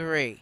[0.00, 0.40] three.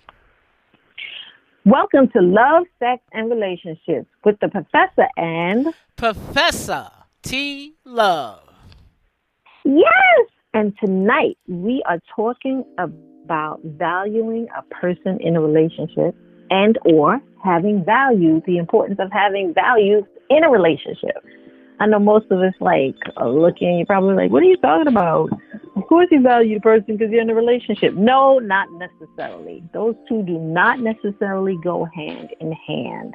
[1.64, 6.88] Welcome to Love, Sex, and Relationships with the Professor and Professor
[7.22, 7.74] T.
[7.84, 8.40] Love.
[9.64, 10.28] Yes!
[10.54, 16.14] And tonight we are talking about valuing a person in a relationship
[16.50, 21.24] and or having value, the importance of having value in a relationship.
[21.80, 24.88] I know most of us like are looking, you're probably like, what are you talking
[24.88, 25.30] about?
[25.76, 27.94] Of course you value the person because you're in a relationship.
[27.94, 29.62] No, not necessarily.
[29.72, 33.14] Those two do not necessarily go hand in hand.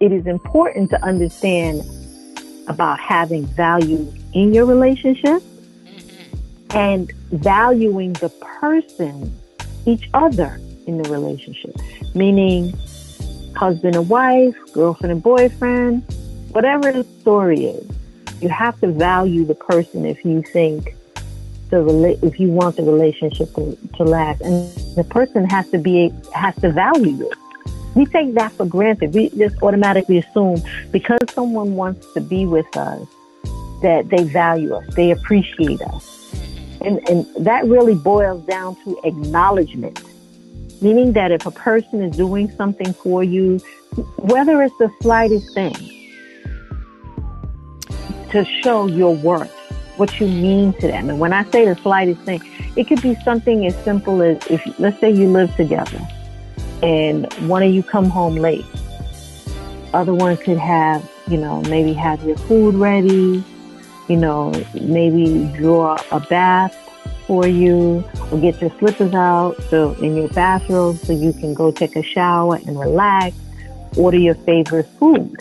[0.00, 1.82] It is important to understand
[2.68, 6.76] about having value in your relationship mm-hmm.
[6.76, 9.34] and valuing the person,
[9.86, 11.74] each other in the relationship,
[12.14, 12.74] meaning
[13.54, 16.04] husband and wife, girlfriend and boyfriend,
[16.52, 17.90] whatever the story is,
[18.40, 20.94] you have to value the person if you think
[21.70, 26.12] the if you want the relationship to, to last, and the person has to be
[26.34, 27.32] has to value you.
[27.94, 29.14] We take that for granted.
[29.14, 33.06] We just automatically assume because someone wants to be with us
[33.82, 36.34] that they value us, they appreciate us,
[36.82, 40.02] and and that really boils down to acknowledgement.
[40.82, 43.58] Meaning that if a person is doing something for you,
[44.16, 46.01] whether it's the slightest thing,
[48.32, 49.52] to show your worth,
[49.96, 51.08] what you mean to them.
[51.10, 52.42] And when I say the slightest thing,
[52.76, 56.00] it could be something as simple as if, let's say you live together
[56.82, 58.64] and one of you come home late.
[59.94, 63.44] Other one could have, you know, maybe have your food ready,
[64.08, 66.74] you know, maybe draw a bath
[67.26, 71.70] for you or get your slippers out so in your bathrobe so you can go
[71.70, 73.36] take a shower and relax,
[73.96, 75.36] order your favorite food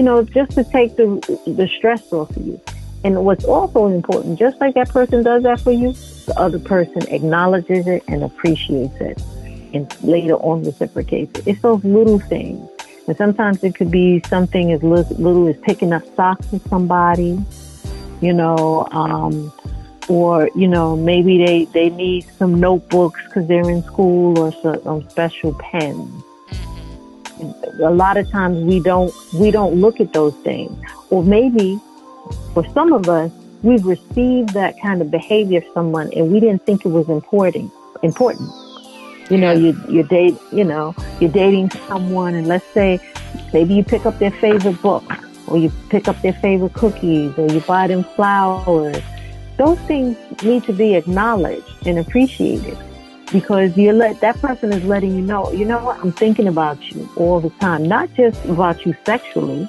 [0.00, 1.06] you know, just to take the
[1.46, 2.58] the stress off of you.
[3.04, 5.92] And what's also important, just like that person does that for you,
[6.24, 9.22] the other person acknowledges it and appreciates it,
[9.74, 11.46] and later on reciprocates it.
[11.46, 12.66] It's those little things,
[13.08, 17.38] and sometimes it could be something as little as picking up socks for somebody,
[18.22, 19.52] you know, um,
[20.08, 25.06] or you know maybe they they need some notebooks because they're in school or some
[25.10, 26.24] special pens
[27.82, 30.72] a lot of times we don't we don't look at those things.
[31.10, 31.78] Or maybe
[32.54, 33.30] for some of us
[33.62, 37.72] we've received that kind of behavior from someone and we didn't think it was important
[38.02, 38.50] important.
[39.30, 43.00] You know you you date you know you're dating someone and let's say
[43.52, 45.04] maybe you pick up their favorite book
[45.46, 49.02] or you pick up their favorite cookies or you buy them flowers.
[49.56, 52.78] Those things need to be acknowledged and appreciated
[53.32, 56.90] because you let that person is letting you know, you know what, I'm thinking about
[56.90, 59.68] you all the time, not just about you sexually.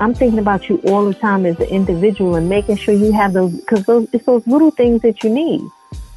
[0.00, 3.32] I'm thinking about you all the time as an individual and making sure you have
[3.32, 5.62] those because those it's those little things that you need.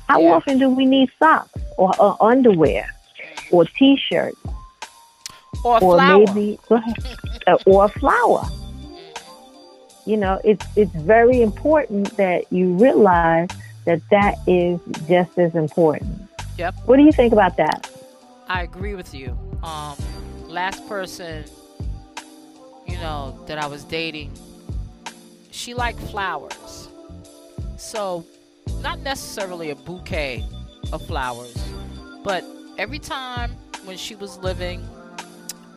[0.08, 0.34] How yeah.
[0.34, 2.88] often do we need socks or, or underwear
[3.52, 4.40] or t-shirts
[5.64, 6.60] or, or maybe
[7.48, 8.46] uh, or a flower?
[10.06, 13.50] You know, it's it's very important that you realize
[13.86, 16.30] that that is just as important.
[16.58, 16.76] Yep.
[16.86, 17.90] What do you think about that?
[18.48, 19.38] I agree with you.
[19.64, 19.98] Um,
[20.48, 21.46] last person,
[22.86, 24.32] you know, that I was dating,
[25.52, 26.90] she liked flowers.
[27.78, 28.26] So,
[28.82, 30.44] not necessarily a bouquet
[30.92, 31.56] of flowers,
[32.24, 32.44] but
[32.78, 33.52] every time
[33.86, 34.88] when she was living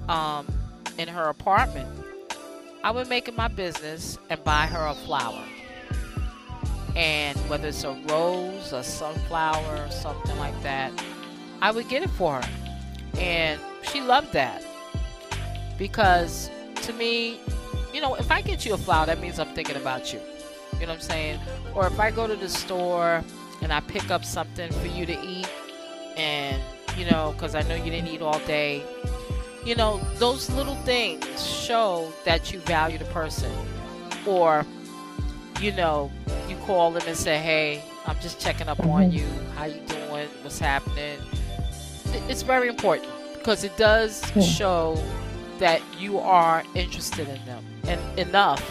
[0.09, 0.47] um,
[0.97, 1.89] in her apartment,
[2.85, 5.45] I would make it my business and buy her a flower
[6.97, 10.93] and whether it's a rose, a sunflower, or something like that,
[11.60, 12.49] I would get it for her.
[13.19, 14.65] And she loved that
[15.78, 16.50] because
[16.82, 17.41] to me,
[17.93, 20.21] you know, if I get you a flower, that means I'm thinking about you.
[20.75, 21.41] You know what I'm saying?
[21.75, 23.25] Or if I go to the store
[23.62, 25.49] and I pick up something for you to eat,
[26.16, 26.62] and
[26.97, 28.82] you know, because I know you didn't eat all day,
[29.65, 33.53] you know, those little things show that you value the person.
[34.26, 34.65] Or,
[35.61, 36.11] you know,
[36.49, 39.17] you call them and say, "Hey, I'm just checking up on mm-hmm.
[39.17, 39.27] you.
[39.57, 40.29] How you doing?
[40.43, 41.19] What's happening?"
[42.29, 45.03] It's very important because it does show
[45.59, 48.62] that you are interested in them and enough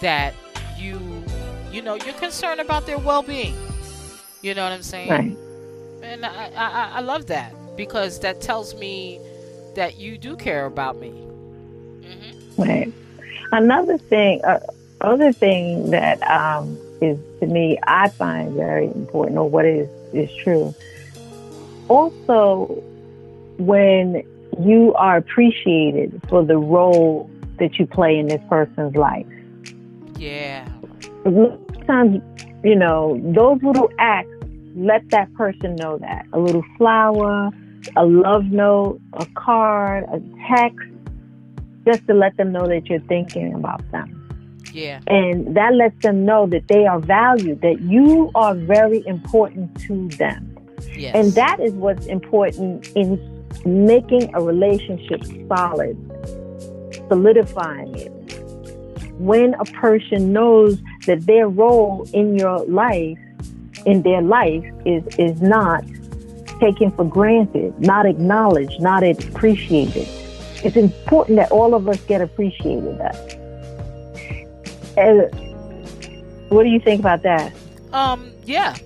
[0.00, 0.34] that
[0.78, 1.24] you,
[1.72, 3.56] you know, you're concerned about their well-being.
[4.42, 5.10] You know what I'm saying?
[5.10, 5.36] Right.
[6.02, 9.20] And I, I, I love that because that tells me
[9.74, 11.10] that you do care about me.
[11.10, 12.62] Mm-hmm.
[12.62, 12.92] Right.
[13.52, 14.60] Another thing, uh,
[15.04, 20.34] other thing that um, is to me I find very important or what is is
[20.36, 20.74] true.
[21.88, 22.66] Also,
[23.58, 24.22] when
[24.60, 29.26] you are appreciated for the role that you play in this person's life.
[30.18, 30.68] Yeah.
[31.24, 32.22] Sometimes,
[32.64, 34.28] you know, those little acts
[34.74, 36.26] let that person know that.
[36.32, 37.50] A little flower,
[37.96, 40.88] a love note, a card, a text,
[41.86, 44.21] just to let them know that you're thinking about them.
[44.72, 45.00] Yeah.
[45.06, 50.08] And that lets them know that they are valued, that you are very important to
[50.08, 50.56] them.
[50.96, 51.14] Yes.
[51.14, 53.20] And that is what's important in
[53.64, 55.96] making a relationship solid,
[57.08, 58.10] solidifying it.
[59.18, 63.18] When a person knows that their role in your life,
[63.86, 65.84] in their life, is, is not
[66.60, 70.08] taken for granted, not acknowledged, not appreciated.
[70.64, 72.98] It's important that all of us get appreciated.
[72.98, 73.41] That.
[74.96, 75.30] And
[76.48, 77.52] what do you think about that?
[77.92, 78.78] Um, yeah.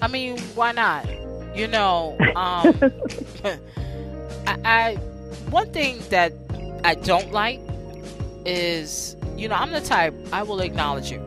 [0.00, 1.08] I mean, why not?
[1.54, 2.84] You know, um,
[4.46, 4.94] I, I
[5.50, 6.32] one thing that
[6.84, 7.62] I don't like
[8.44, 11.24] is, you know, I'm the type I will acknowledge you.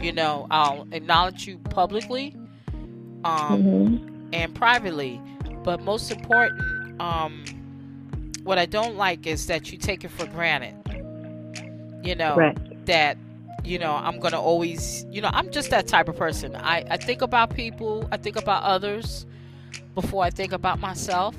[0.00, 2.36] You know, I'll acknowledge you publicly,
[3.24, 3.96] um, Mm-hmm.
[4.32, 5.22] and privately,
[5.64, 6.66] but most important,
[7.00, 7.56] um,
[8.42, 10.74] what I don't like is that you take it for granted.
[12.02, 12.58] You know, Right.
[12.88, 13.18] That
[13.64, 16.56] you know i'm gonna always you know i'm just that type of person.
[16.56, 19.26] I i think about people i think about others
[19.94, 21.36] before i think about myself.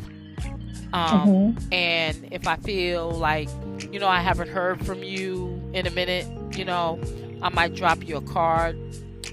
[0.93, 1.57] Um Mhm.
[1.71, 3.49] and if i feel like
[3.91, 6.99] you know i haven't heard from you in a minute you know
[7.41, 8.77] i might drop you a card.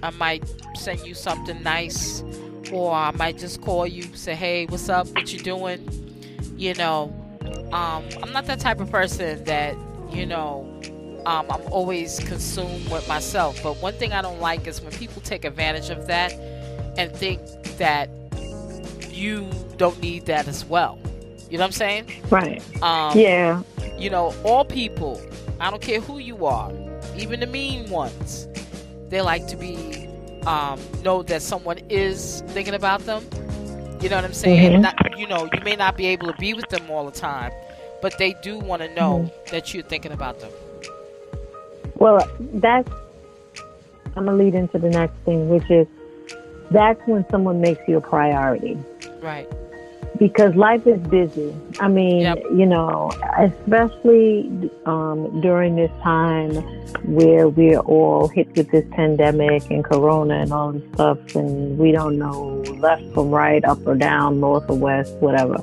[0.02, 2.24] I might send you something nice.
[2.68, 5.08] Or i might just call you say hey what's up?
[5.14, 5.80] What you doing?
[6.56, 7.14] You know
[7.72, 9.76] um i'm not that type of person that
[10.10, 10.66] you know
[11.26, 13.62] um, I'm always consumed with myself.
[13.62, 16.32] But one thing I don't like is when people take advantage of that
[16.96, 17.40] and think
[17.78, 18.08] that
[19.10, 20.98] you don't need that as well.
[21.50, 22.06] You know what I'm saying?
[22.30, 22.62] Right.
[22.82, 23.62] Um, Yeah.
[23.98, 25.20] You know, all people,
[25.60, 26.72] I don't care who you are,
[27.16, 28.48] even the mean ones,
[29.08, 30.08] they like to be
[30.46, 33.24] um, know that someone is thinking about them.
[34.00, 34.72] You know what I'm saying?
[34.72, 34.80] Mhm.
[34.82, 37.52] Not, you know, you may not be able to be with them all the time,
[38.02, 40.52] but they do want to know that you're thinking about them.
[41.96, 42.18] Well,
[42.54, 42.88] that's,
[44.16, 45.86] I'm going to lead into the next thing, which is
[46.70, 48.76] that's when someone makes you a priority
[49.22, 49.48] Right.
[50.18, 51.54] because life is busy.
[51.80, 52.42] I mean, Yep.
[52.54, 56.54] you know, especially um, during this time
[57.04, 61.92] where we're all hit with this pandemic and corona and all this stuff, and we
[61.92, 65.56] don't know left from right, up or down, north or west, whatever.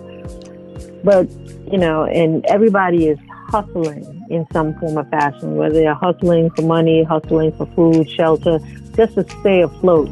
[1.03, 1.29] But,
[1.69, 3.19] you know, and everybody is
[3.50, 8.60] hustling in some form or fashion, whether they're hustling for money, hustling for food, shelter,
[8.96, 10.08] just to stay afloat.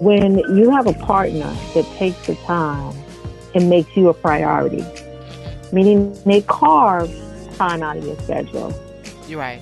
[0.00, 2.94] When you have a partner that takes the time
[3.54, 4.84] and makes you a priority,
[5.72, 7.10] meaning they carve
[7.56, 8.72] time out of your schedule.
[9.26, 9.60] You're right.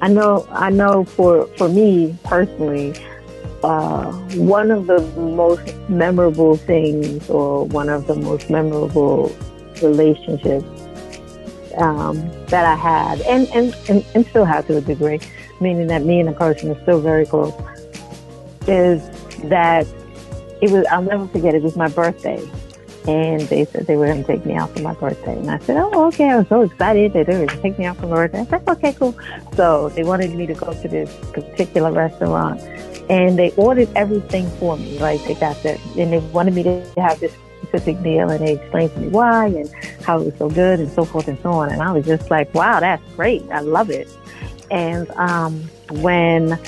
[0.00, 2.94] I know, I know for, for me personally,
[3.62, 9.34] uh, one of the most memorable things or one of the most memorable
[9.82, 10.64] relationships
[11.76, 15.20] um, that I had and, and, and, and still have to a degree,
[15.60, 17.54] meaning that me and the person are still very close,
[18.66, 19.08] is
[19.48, 19.86] that
[20.60, 22.42] it was, I'll never forget, it was my birthday.
[23.06, 25.38] And they said they were going to take me out for my birthday.
[25.38, 26.28] And I said, oh, okay.
[26.28, 28.40] I was so excited that they were going to take me out for my birthday.
[28.40, 29.18] I said, okay, cool.
[29.54, 32.60] So they wanted me to go to this particular restaurant.
[33.08, 34.98] And they ordered everything for me.
[34.98, 35.80] Like they got that.
[35.96, 37.34] And they wanted me to have this
[37.68, 38.30] specific meal.
[38.30, 39.70] And they explained to me why and
[40.02, 41.70] how it was so good and so forth and so on.
[41.70, 43.42] And I was just like, wow, that's great.
[43.50, 44.08] I love it.
[44.70, 45.62] And um,
[46.02, 46.58] when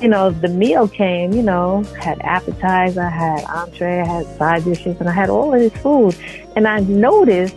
[0.00, 4.96] you know, the meal came, you know, had appetizer, had entree, I had side dishes,
[4.98, 6.16] and I had all of this food.
[6.56, 7.56] And I noticed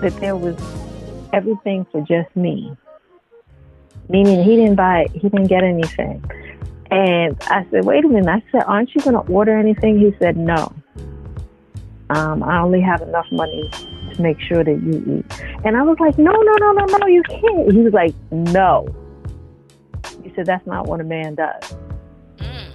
[0.00, 0.56] that there was
[1.32, 2.74] everything for just me.
[4.08, 6.24] Meaning he didn't buy, he didn't get anything.
[6.90, 8.28] And I said, wait a minute.
[8.28, 9.98] I said, aren't you going to order anything?
[9.98, 10.74] He said, no.
[12.10, 13.68] Um, I only have enough money
[14.14, 15.40] to make sure that you eat.
[15.64, 17.70] And I was like, no, no, no, no, no, you can't.
[17.72, 18.88] He was like, no.
[20.22, 21.76] He said, that's not what a man does.
[22.38, 22.70] Mm,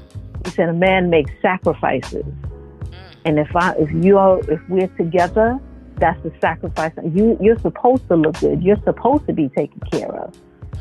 [0.45, 2.23] He said, a man makes sacrifices.
[2.25, 3.15] mm.
[3.25, 5.57] And if I, if you are, if we're together,
[5.95, 6.91] that's the sacrifice.
[7.03, 8.61] You, you're supposed to look good.
[8.61, 10.35] You're supposed to be taken care of.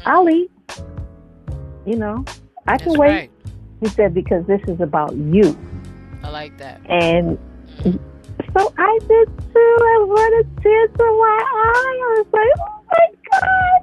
[0.04, 0.50] I'll eat.
[1.86, 2.24] You know,
[2.66, 3.08] I can That's wait.
[3.08, 3.30] right.
[3.80, 5.56] He said, because this is about you.
[6.22, 6.80] I like that.
[6.88, 7.38] And
[7.78, 7.98] Mm.
[8.56, 9.76] So I did too.
[9.80, 11.96] I wanted tears in my eye.
[12.02, 13.80] I was like, oh my God.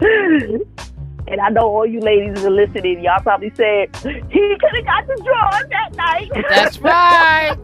[0.00, 0.58] Mm.
[0.58, 0.82] God.
[1.28, 3.02] And I know all you ladies are listening.
[3.02, 6.30] Y'all probably said, he could have got the drawers that night.
[6.50, 7.56] That's right.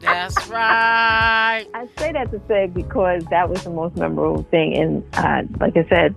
[0.00, 1.66] That's right.
[1.74, 4.74] I say that to say because that was the most memorable thing.
[4.76, 6.14] And uh, like I said,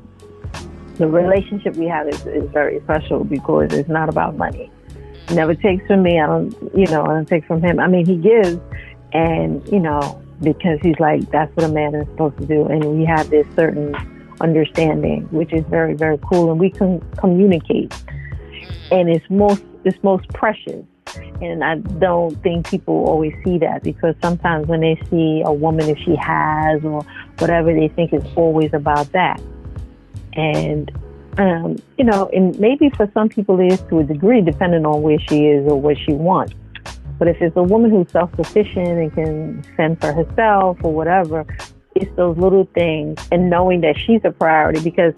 [0.96, 4.72] the relationship we have is, is very special because it's not about money.
[5.32, 6.20] Never takes from me.
[6.20, 7.80] I don't, you know, I don't take from him.
[7.80, 8.60] I mean, he gives,
[9.14, 12.98] and you know, because he's like, that's what a man is supposed to do, and
[12.98, 13.96] we have this certain
[14.40, 17.94] understanding, which is very, very cool, and we can communicate,
[18.92, 20.86] and it's most, it's most precious.
[21.42, 25.90] And I don't think people always see that because sometimes when they see a woman,
[25.90, 27.02] if she has or
[27.40, 29.42] whatever, they think it's always about that.
[30.34, 30.92] And
[31.38, 35.02] um, you know, and maybe for some people it is to a degree, depending on
[35.02, 36.54] where she is or what she wants.
[37.20, 41.46] But if it's a woman who's self sufficient and can fend for herself or whatever,
[41.96, 45.14] it's those little things and knowing that she's a priority because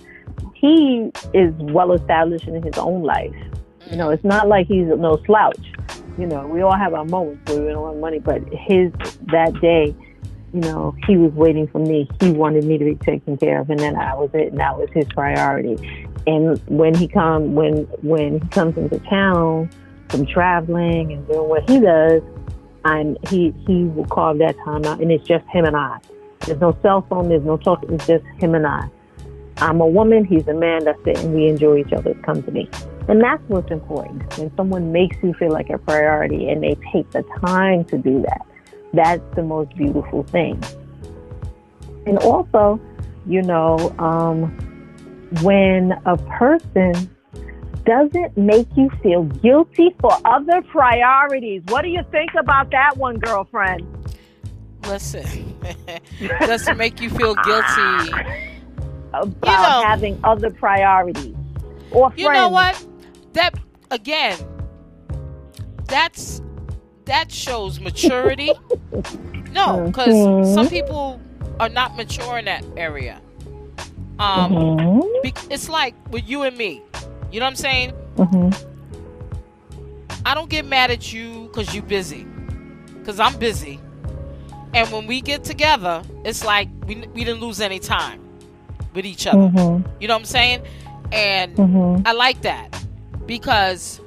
[0.54, 3.36] he is well established in his own life.
[3.90, 5.60] You know, it's not like he's no slouch.
[6.18, 8.92] You know, we all have our moments where we don't have money, but his
[9.28, 9.96] that day,
[10.54, 12.10] you know, he was waiting for me.
[12.20, 14.78] He wanted me to be taken care of, and then I was it, and that
[14.78, 15.78] was his priority.
[16.28, 19.70] And when he come when when he comes into town
[20.10, 22.22] from traveling and doing what he does,
[22.86, 26.00] and he he will carve that time out, and it's just him and I.
[26.42, 27.30] There's no cell phone.
[27.30, 27.94] There's no talking.
[27.94, 28.90] It's just him and I.
[29.58, 30.24] I'm a woman.
[30.24, 30.86] He's a man.
[30.86, 32.70] That's it, and we enjoy each other's company.
[33.08, 34.38] And that's what's important.
[34.38, 38.22] When someone makes you feel like a priority and they take the time to do
[38.22, 38.46] that,
[38.94, 40.64] that's the most beautiful thing.
[42.06, 42.80] And also,
[43.26, 44.56] you know, um,
[45.42, 47.10] when a person
[47.86, 51.64] doesn't make you feel guilty for other priorities.
[51.70, 53.86] What do you think about that one, girlfriend?
[54.88, 55.60] Listen,
[56.40, 58.12] doesn't make you feel guilty
[59.14, 61.36] about you know, having other priorities
[61.92, 62.22] or friends.
[62.22, 62.86] You know what?
[63.34, 63.56] That
[63.92, 64.38] again,
[65.86, 66.42] that's
[67.06, 68.54] that shows maturity.
[69.52, 70.54] no, because mm-hmm.
[70.54, 71.20] some people
[71.60, 73.22] are not mature in that area.
[74.20, 75.52] Um, mm-hmm.
[75.52, 76.82] it's like with you and me.
[77.32, 77.94] You know what I'm saying?
[78.18, 78.66] Mm-hmm.
[80.26, 82.26] I don't get mad at you because you're busy,
[82.98, 83.80] because I'm busy.
[84.74, 88.22] And when we get together, it's like we, we didn't lose any time
[88.94, 89.38] with each other.
[89.38, 89.90] Mm-hmm.
[90.02, 90.64] You know what I'm saying?
[91.12, 92.06] And mm-hmm.
[92.06, 92.84] I like that
[93.26, 94.02] because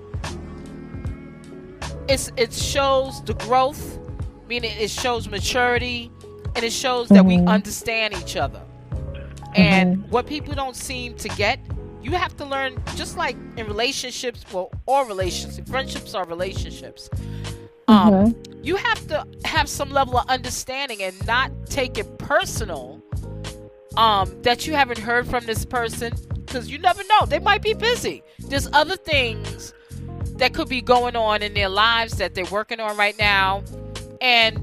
[2.09, 3.99] it's it shows the growth,
[4.47, 6.11] meaning it shows maturity,
[6.55, 7.49] and it shows that we mm-hmm.
[7.49, 8.61] understand each other.
[9.55, 10.11] And mm-hmm.
[10.11, 11.61] what people don't seem to get,
[12.03, 17.09] you have to learn just like in relationships, well, or relationships, friendships are relationships.
[17.89, 18.63] Um, mm-hmm.
[18.63, 23.03] you have to have some level of understanding and not take it personal
[23.97, 26.13] um, that you haven't heard from this person
[26.47, 27.27] because you never know.
[27.27, 28.23] They might be busy.
[28.39, 29.75] There's other things
[30.37, 33.63] that could be going on in their lives that they're working on right now,
[34.21, 34.59] and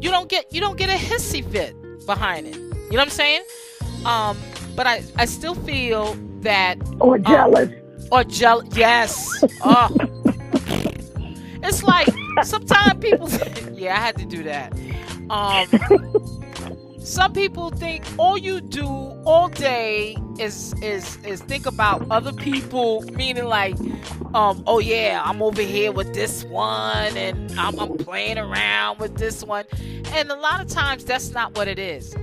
[0.00, 1.74] you don't get you don't get a hissy fit
[2.06, 2.56] behind it.
[2.56, 3.42] You know what I'm saying?
[4.04, 4.38] Um,
[4.74, 8.76] but I, I still feel that or um, jealous um, or jealous.
[8.76, 9.44] Yes.
[9.64, 9.90] oh.
[11.64, 12.08] It's like
[12.42, 13.28] sometimes people.
[13.72, 14.72] yeah, I had to do that.
[15.30, 15.68] Um,
[16.98, 18.86] some people think all you do
[19.24, 23.78] all day is is is think about other people, meaning like,
[24.34, 29.16] um, oh yeah, I'm over here with this one, and I'm, I'm playing around with
[29.16, 29.64] this one,
[30.06, 32.14] and a lot of times that's not what it is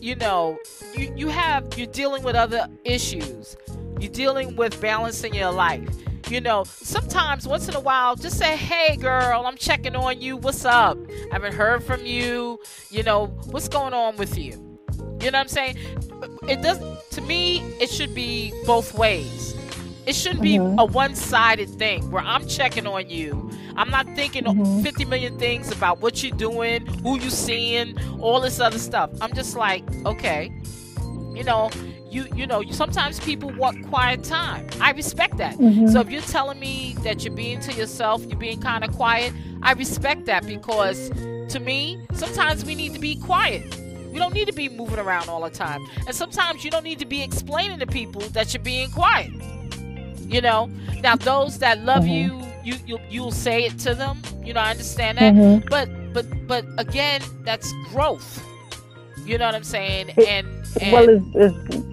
[0.00, 0.58] you know,
[0.96, 3.56] you, you have, you're dealing with other issues.
[4.00, 5.88] You're dealing with balancing your life.
[6.30, 10.36] You know, sometimes once in a while, just say, hey, girl, I'm checking on you.
[10.36, 10.98] What's up?
[11.08, 12.60] I haven't heard from you.
[12.90, 14.52] You know, what's going on with you?
[15.20, 15.78] You know what I'm saying?
[16.48, 19.54] It doesn't, to me, it should be both ways.
[20.08, 20.78] It shouldn't be mm-hmm.
[20.78, 23.50] a one sided thing where I'm checking on you.
[23.76, 24.80] I'm not thinking mm-hmm.
[24.80, 29.10] 50 million things about what you're doing, who you seeing, all this other stuff.
[29.20, 30.50] I'm just like, okay,
[31.34, 31.70] you know,
[32.10, 34.66] you you know, sometimes people want quiet time.
[34.80, 35.58] I respect that.
[35.58, 35.88] Mm-hmm.
[35.88, 39.34] So if you're telling me that you're being to yourself, you're being kind of quiet,
[39.60, 41.10] I respect that because
[41.52, 43.62] to me, sometimes we need to be quiet.
[44.10, 45.86] We don't need to be moving around all the time.
[46.06, 49.30] And sometimes you don't need to be explaining to people that you're being quiet.
[50.28, 50.66] You know,
[51.02, 52.64] now those that love mm-hmm.
[52.64, 54.20] you, you you you'll say it to them.
[54.44, 55.34] You know, I understand that.
[55.34, 55.68] Mm-hmm.
[55.68, 58.44] But but but again, that's growth.
[59.24, 60.10] You know what I'm saying?
[60.10, 60.46] It, and,
[60.80, 61.88] and well, it's, it's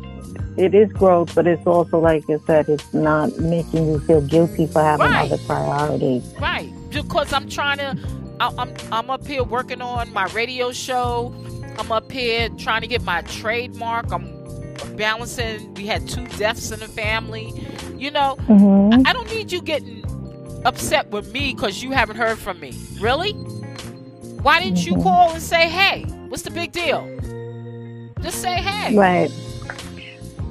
[0.57, 4.67] it is growth, but it's also like I said, it's not making you feel guilty
[4.67, 5.31] for having right.
[5.31, 6.23] other priorities.
[6.39, 7.97] Right, because I'm trying to.
[8.39, 11.33] I'm I'm up here working on my radio show.
[11.77, 14.11] I'm up here trying to get my trademark.
[14.11, 14.34] I'm
[14.96, 15.74] balancing.
[15.75, 17.53] We had two deaths in the family.
[17.96, 19.05] You know, mm-hmm.
[19.05, 20.03] I, I don't need you getting
[20.65, 22.74] upset with me because you haven't heard from me.
[23.00, 23.34] Really?
[24.41, 24.98] Why didn't mm-hmm.
[24.98, 27.01] you call and say, hey, what's the big deal?
[28.22, 28.96] Just say, hey.
[28.96, 29.32] Right.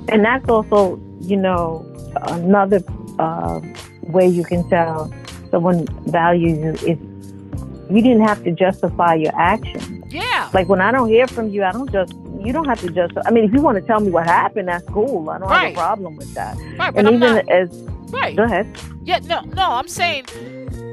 [0.09, 1.85] And that's also, you know,
[2.23, 2.81] another
[3.19, 3.61] uh,
[4.03, 5.13] way you can tell
[5.51, 6.99] someone values you is
[7.91, 10.05] you didn't have to justify your action.
[10.09, 10.51] Yeah.
[10.53, 12.13] Like when I don't hear from you, I don't just
[12.45, 13.13] you don't have to just.
[13.27, 15.29] I mean, if you want to tell me what happened, that's cool.
[15.31, 15.65] I don't Right.
[15.67, 16.57] have a problem with that.
[16.79, 17.49] Right, but And I'm even not.
[17.49, 17.71] as
[18.11, 18.37] Right.
[18.37, 18.67] go ahead.
[19.05, 20.25] Yeah, no, no, I'm saying,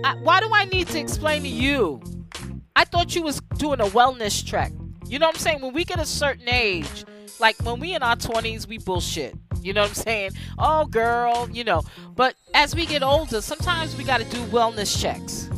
[0.03, 2.01] I, why do I need to explain to you?
[2.75, 4.71] I thought you was doing a wellness check.
[5.07, 5.61] You know what I'm saying?
[5.61, 7.05] When we get a certain age,
[7.39, 9.35] like when we in our 20s, we bullshit.
[9.61, 10.31] You know what I'm saying?
[10.57, 11.83] Oh, girl, you know.
[12.15, 15.49] But as we get older, sometimes we got to do wellness checks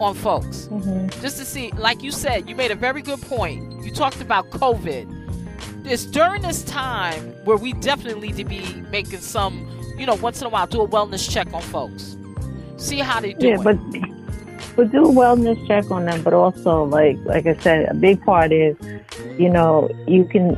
[0.00, 1.20] on folks Mm-hmm.
[1.20, 1.70] just to see.
[1.72, 3.84] Like you said, you made a very good point.
[3.84, 5.06] You talked about COVID.
[5.90, 9.66] It's during this time where we definitely need to be making some,
[9.96, 12.16] you know, once in a while, do a wellness check on folks.
[12.76, 13.78] See how they do Yeah, but
[14.76, 16.22] but do a wellness check on them.
[16.22, 18.76] But also, like like I said, a big part is,
[19.38, 20.56] you know, you can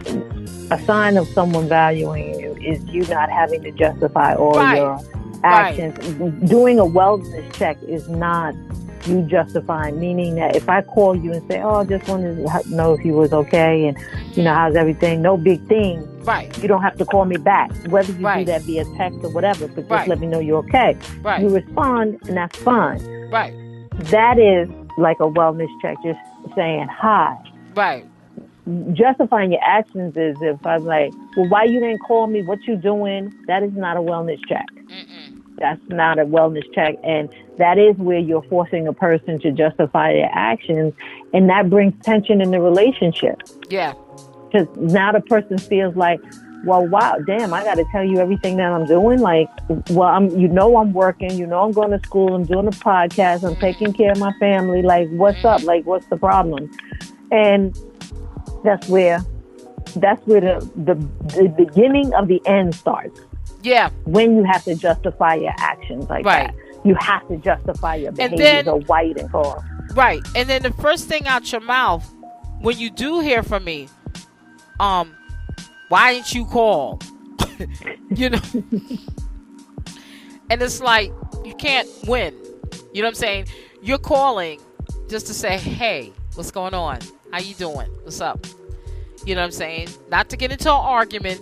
[0.72, 4.76] a sign of someone valuing you is you not having to justify all Right.
[4.78, 5.00] your
[5.44, 5.96] actions.
[6.50, 8.54] Doing a wellness check is not
[9.10, 12.74] you justifying, meaning that if I call you and say, "Oh, I just wanted to
[12.74, 13.98] know if you was okay and
[14.36, 16.06] you know how's everything," no big thing.
[16.24, 18.46] right, You don't have to call me back, whether you Right.
[18.46, 19.66] do that via text or whatever.
[19.68, 20.08] But just Right.
[20.08, 20.96] let me know you're okay.
[21.22, 23.00] right, You respond, and that's fine
[23.30, 23.52] right,
[24.10, 26.20] that is like a wellness check, just
[26.54, 27.36] saying hi.
[27.74, 28.04] right,
[28.92, 32.42] Justifying your actions is if I'm like, well, why you didn't call me?
[32.42, 33.32] What you doing?
[33.46, 34.66] That is not a wellness check.
[34.88, 35.40] Mm-mm.
[35.58, 37.28] That's not a wellness check, and
[37.60, 40.92] that is where you're forcing a person to justify their actions,
[41.32, 43.94] and that brings tension in the relationship yeah,
[44.50, 46.20] because now the person feels like,
[46.64, 49.20] well, wow, damn, I got to tell you everything that I'm doing.
[49.20, 49.48] Like,
[49.90, 52.70] well, I'm, you know, I'm working, you know, I'm going to school, I'm doing a
[52.70, 54.82] podcast, I'm taking care of my family.
[54.82, 55.62] Like, what's up?
[55.62, 56.70] Like, what's the problem?
[57.32, 57.74] And
[58.64, 59.20] that's where,
[59.96, 60.94] that's where the the,
[61.42, 63.18] the beginning of the end starts.
[63.62, 66.48] yeah, When you have to justify your actions like Right.
[66.48, 69.62] that, you have to justify your then- behaviors or white and call.
[69.94, 70.20] right.
[70.34, 72.08] And then the first thing out your mouth
[72.60, 73.88] when you do hear from me,
[74.78, 75.14] um,
[75.88, 77.00] why didn't you call?
[78.14, 78.40] you know,
[80.50, 81.12] and it's like
[81.44, 82.34] you can't win.
[82.92, 83.46] You know what I'm saying?
[83.82, 84.60] You're calling
[85.08, 87.00] just to say, "Hey, what's going on?
[87.32, 87.88] How you doing?
[88.02, 88.46] What's up?"
[89.26, 89.88] You know what I'm saying?
[90.10, 91.40] Not to get into an argument,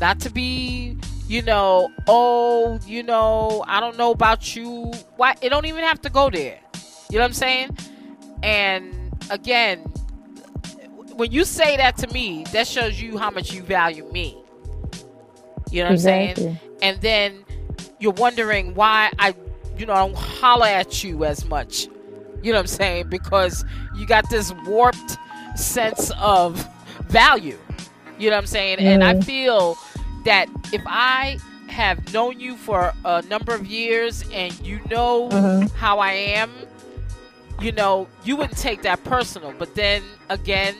[0.00, 0.96] not to be,
[1.28, 4.92] you know, oh, you know, I don't know about you.
[5.16, 5.34] Why?
[5.40, 6.58] It don't even have to go there.
[7.10, 7.76] You know what I'm saying?
[8.42, 9.80] And again,
[11.14, 14.36] when you say that to me, that shows you how much you value me.
[15.70, 16.58] You know what I'm saying?
[16.82, 17.44] And then
[18.00, 19.34] you're wondering why I,
[19.78, 21.86] you know, I don't holler at you as much.
[22.42, 23.08] You know what I'm saying?
[23.08, 23.64] Because
[23.96, 25.16] you got this warped
[25.54, 26.66] sense of
[27.08, 27.58] value.
[28.18, 28.78] You know what I'm saying?
[28.80, 29.76] And I feel
[30.24, 35.72] that if I have known you for a number of years and you know Mhm.
[35.74, 36.50] how I am,
[37.60, 39.54] you know, you wouldn't take that personal.
[39.58, 40.74] But then again,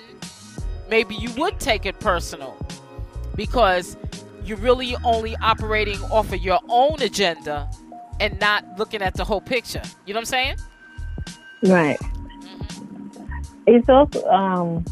[0.91, 2.57] maybe you would take it personal
[3.35, 3.97] because
[4.45, 7.71] you're really only operating off of your own agenda
[8.21, 9.83] and not looking at the whole picture.
[10.05, 10.57] You know what I'm saying?
[11.65, 11.99] Right.
[13.67, 14.85] It's also, um,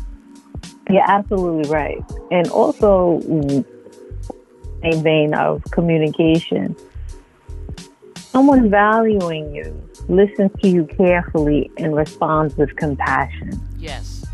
[0.88, 2.02] you're absolutely right.
[2.30, 3.20] And also,
[4.82, 6.76] a vein of communication,
[8.16, 13.60] someone valuing you listens to you carefully and responds with compassion.
[13.78, 14.24] Yes.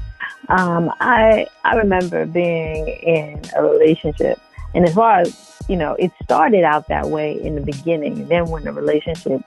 [0.48, 4.38] Um, I I remember being in a relationship,
[4.74, 8.28] and as far as you know, it started out that way in the beginning.
[8.28, 9.42] Then when the relationship,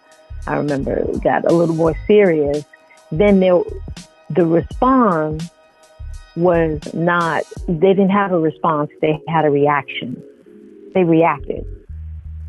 [0.47, 2.65] I remember, got a little more serious,
[3.12, 3.62] then there,
[4.29, 5.49] the response
[6.35, 7.43] was not.
[7.67, 8.91] They didn't have a response.
[9.01, 10.21] They had a reaction.
[10.93, 11.65] They reacted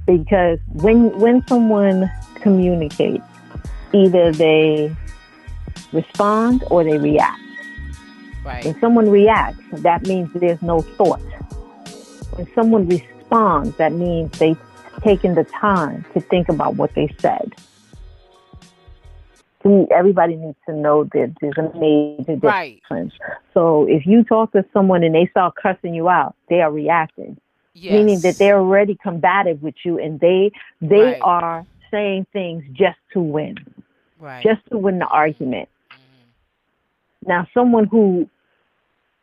[0.07, 3.25] because when when someone communicates,
[3.93, 4.95] either they
[5.93, 7.41] respond or they react.
[8.45, 8.65] Right.
[8.65, 11.21] When someone reacts, that means there's no thought.
[12.35, 14.59] When someone responds, that means they've
[15.03, 17.55] taken the time to think about what they said.
[19.63, 22.81] To me, everybody needs to know that there's a major Right.
[22.81, 23.13] difference.
[23.53, 27.37] So if you talk to someone and they start cussing you out, they are reacting,
[27.75, 27.93] Yes.
[27.95, 31.21] meaning that they're already combative with you and they they Right.
[31.23, 33.57] are saying things just to win,
[34.19, 34.43] right.
[34.43, 35.69] just to win the argument.
[35.91, 36.33] Mhm.
[37.27, 38.29] Now, someone who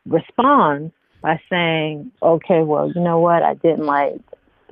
[0.06, 3.42] responds by saying, okay, well, you know what?
[3.42, 4.20] I didn't like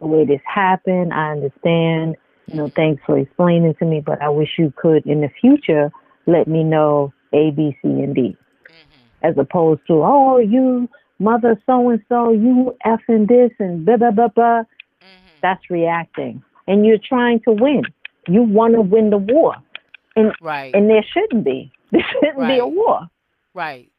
[0.01, 1.13] the way this happened.
[1.13, 2.17] I understand.
[2.49, 5.91] You know, thanks for explaining to me, but I wish you could in the future
[6.27, 8.37] let me know A, B, C, and D,
[8.69, 9.11] Mhm.
[9.23, 14.11] as opposed to, oh, you mother so and so, you effing this and blah, blah,
[14.11, 14.63] blah, blah.
[15.03, 15.41] Mhm.
[15.43, 16.43] That's reacting.
[16.67, 17.83] And you're trying to win.
[18.29, 19.55] You want to win the war.
[20.17, 20.75] And right.
[20.75, 21.71] and there shouldn't be.
[21.93, 22.73] There shouldn't be a Right.
[22.73, 23.01] war.
[23.55, 23.91] Right.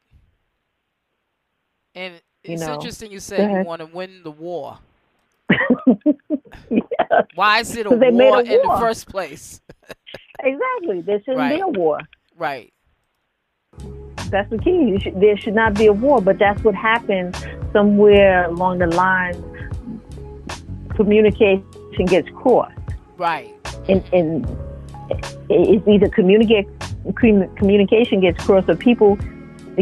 [1.95, 4.77] And You it's know, interesting you said you want to win the war.
[6.69, 8.79] yes, Why is it a 'Cause they made war a in the war.
[8.79, 9.61] first place?
[10.43, 11.01] exactly.
[11.01, 11.61] There shouldn't be Right.
[11.61, 11.99] a war.
[12.35, 12.73] Right.
[14.29, 14.99] That's the key.
[14.99, 17.35] Should, there should not be a war, but that's what happens
[17.73, 19.35] somewhere along the line.
[20.95, 21.63] Communication
[22.07, 22.73] gets crossed,
[23.17, 23.53] Right.
[23.87, 24.47] and, and
[25.49, 26.67] it's either communicate
[27.15, 29.17] communication gets crossed, or people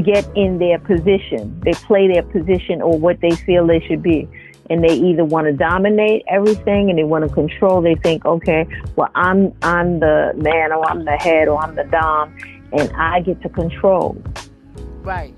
[0.04, 1.58] get in their position.
[1.62, 4.28] They play their position or what they feel they should be.
[4.70, 7.82] And they either want to dominate everything and they want to control.
[7.82, 11.84] They think, okay, well, I'm I'm the man or I'm the head or I'm the
[11.86, 12.36] dom,
[12.76, 14.22] and I get to control.
[15.02, 15.34] Right.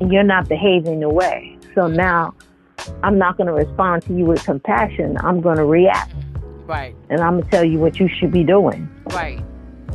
[0.00, 1.56] you're not behaving the way.
[1.74, 2.34] So now
[3.02, 5.16] I'm not going to respond to you with compassion.
[5.20, 6.12] I'm going to react
[6.66, 6.94] Right.
[7.10, 8.88] and I'm going to tell you what you should be doing.
[9.06, 9.40] Right.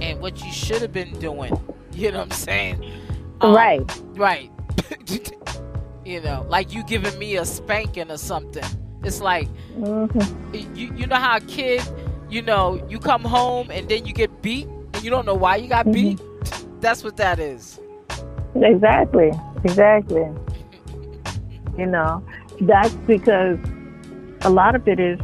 [0.02, 1.60] And what you should have been doing.
[1.92, 2.86] You know what I'm saying?
[3.42, 4.02] Um, right.
[4.16, 4.50] Right.
[6.06, 8.64] you know, like you giving me a spanking or something.
[9.04, 10.06] It's like hmm
[10.54, 11.82] you you know how a kid,
[12.30, 15.58] you know, you come home and then you get beat and you don't know why
[15.58, 15.94] you got Mhm.
[15.94, 16.22] beat.
[16.82, 17.80] That's what that is.
[18.56, 19.32] Exactly.
[19.64, 20.28] Exactly.
[21.78, 22.24] You know,
[22.62, 23.58] that's because
[24.42, 25.20] a lot of it is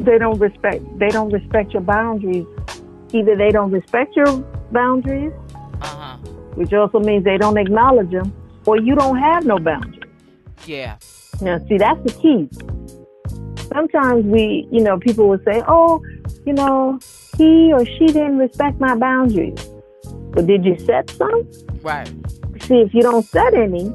[0.00, 2.46] they don't respect they don't respect your boundaries.
[3.12, 4.38] Either they don't respect your
[4.72, 5.32] boundaries,
[5.82, 6.16] Uh-huh.
[6.54, 8.32] which also means they don't acknowledge them,
[8.66, 10.00] or you don't have no boundaries.
[10.66, 10.96] Yeah.
[11.42, 12.48] Now, see, that's the key.
[13.72, 16.02] Sometimes we, you know, people will say, oh,
[16.46, 16.98] you know,
[17.36, 19.58] he or she didn't respect my boundaries.
[20.32, 21.48] But did you set some?
[21.82, 22.08] Right.
[22.62, 23.92] See, if you don't set any,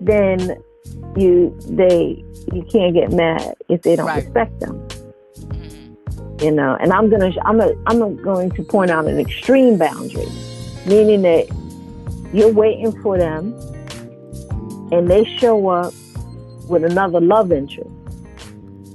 [0.00, 0.56] then
[1.16, 2.22] you they
[2.52, 4.24] you can't get mad if they don't Right.
[4.24, 4.86] respect them.
[5.38, 6.42] Mhm.
[6.42, 10.26] You know, and I'm gonna I'm a, I'm going to point out an extreme boundary,
[10.86, 11.46] meaning that
[12.32, 13.54] you're waiting for them,
[14.90, 15.92] and they show up
[16.68, 17.90] with another love interest.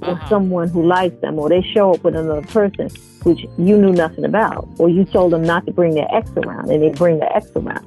[0.02, 0.28] or Uh-huh.
[0.30, 2.88] someone who likes them, or they show up with another person
[3.24, 6.70] which you knew nothing about, or you told them not to bring their ex around,
[6.70, 7.86] and they bring their ex around.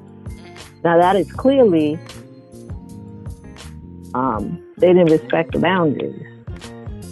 [0.84, 1.98] Now that is clearly
[4.14, 6.22] um, they didn't respect the boundaries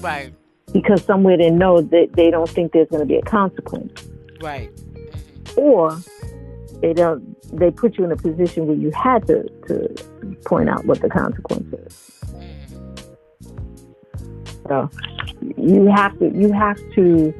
[0.02, 0.34] Right.
[0.74, 4.08] because somewhere they know that they don't think there's going to be a consequence,
[4.42, 4.72] Right.
[5.58, 5.98] Or
[6.82, 7.36] they don't.
[7.56, 9.94] They put you in a position where you had to to
[10.46, 12.22] point out what the consequence is.
[12.34, 13.04] Mhm.
[14.68, 14.90] So
[15.58, 17.34] you have to you have to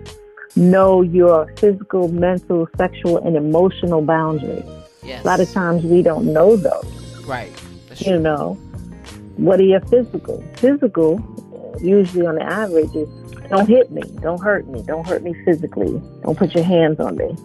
[0.56, 4.64] know your physical, mental, sexual, and emotional boundaries.
[5.04, 5.24] Yes.
[5.24, 7.24] A lot of times we don't know those.
[7.26, 7.52] Right.
[7.88, 8.20] That's You true.
[8.20, 8.54] know,
[9.38, 10.44] what are your physical?
[10.56, 11.20] Physical,
[11.80, 13.10] usually on the average, is
[13.50, 17.18] don't hit me, don't hurt me, don't hurt me physically, don't put your hands on
[17.18, 17.36] me.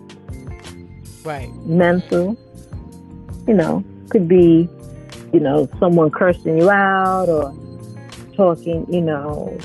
[1.25, 1.53] Right.
[1.65, 2.37] Mental,
[3.49, 4.69] you know, could be,
[5.33, 7.53] you know, someone cursing you out or
[8.37, 9.57] talking, you know,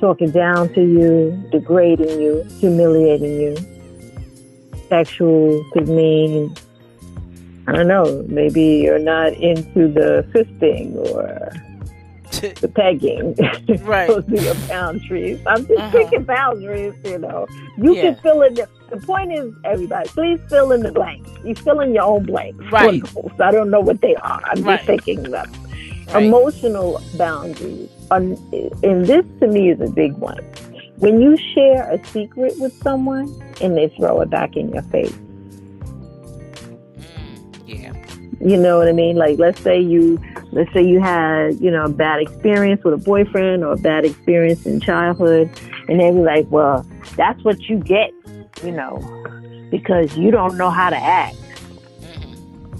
[0.00, 3.56] talking down to you, degrading you, humiliating you.
[4.88, 6.54] Sexual could mean,
[7.68, 11.52] I don't know, maybe you're not into the fisting or
[12.60, 13.34] the pegging.
[13.84, 14.08] Right.
[14.08, 15.38] Those are your boundaries.
[15.46, 15.90] I'm just Uh-huh.
[15.98, 17.46] picking boundaries, you know.
[17.78, 18.02] You Yeah.
[18.02, 21.28] can fill in the, the point is, everybody, please fill in the blanks.
[21.44, 22.64] You fill in your own blanks.
[22.72, 23.02] Right.
[23.40, 24.40] I don't know what they are.
[24.44, 24.76] I'm Right.
[24.76, 25.52] just thinking them.
[26.12, 26.24] Right.
[26.24, 27.88] Emotional boundaries.
[28.10, 28.32] Um,
[28.82, 30.42] and this to me is a big one.
[30.96, 33.28] When you share a secret with someone
[33.60, 35.16] and they throw it back in your face.
[36.98, 37.94] Mm, yeah.
[38.40, 39.16] You know what I mean?
[39.16, 40.20] Like let's say you
[40.52, 44.04] let's say you had, you know, a bad experience with a boyfriend or a bad
[44.04, 45.50] experience in childhood
[45.88, 48.12] and they were like, Well, that's what you get,
[48.62, 48.98] you know,
[49.70, 51.36] because you don't know how to act.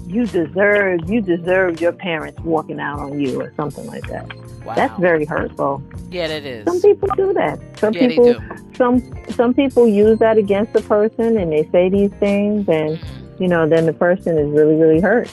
[0.07, 4.29] You deserve you deserve your parents walking out on you or something like that.
[4.63, 4.75] Wow.
[4.75, 5.83] That's very hurtful.
[6.09, 6.65] Yeah, it is.
[6.65, 7.59] Some people do that.
[7.79, 8.35] Some yeah, people
[8.75, 13.39] some some people use that against the person and they say these things and Mhm.
[13.41, 15.27] you know, then the person is really, really hurt.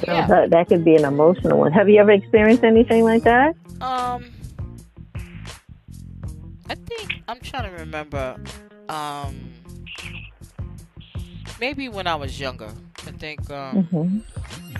[0.00, 0.26] So Yeah.
[0.28, 1.72] that, that could be an emotional one.
[1.72, 3.54] Have you ever experienced anything like that?
[3.80, 4.32] Um,
[6.68, 8.36] I think I'm trying to remember.
[8.88, 9.34] Um,
[11.60, 12.70] maybe when I was younger.
[13.06, 14.18] I think um, hmm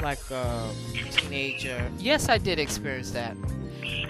[0.02, 0.70] like a
[1.10, 1.90] teenager.
[1.98, 3.36] Yes, I did experience that.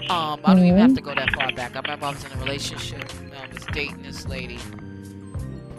[0.09, 1.75] Um, I don't even have to go that far back.
[1.75, 3.09] I remember I was in a relationship.
[3.39, 4.59] I was dating this lady,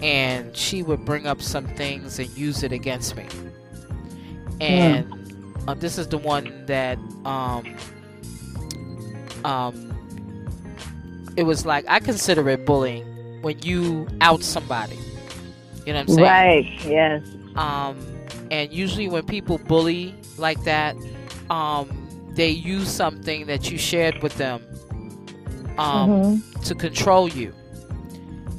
[0.01, 3.27] and she would bring up some things and use it against me.
[4.61, 7.77] And uh, this is the one that um,
[9.45, 9.91] um,
[11.37, 14.99] it was like I consider it bullying when you out somebody.
[15.85, 16.21] You know what I'm saying?
[16.21, 16.85] Right.
[16.87, 17.23] Yes.
[17.57, 18.14] Um,
[18.55, 20.97] and usually when people bully like that,
[21.51, 21.89] um,
[22.37, 24.63] they use something that you shared with them
[25.79, 26.63] um, Mm-hmm.
[26.63, 27.53] to control you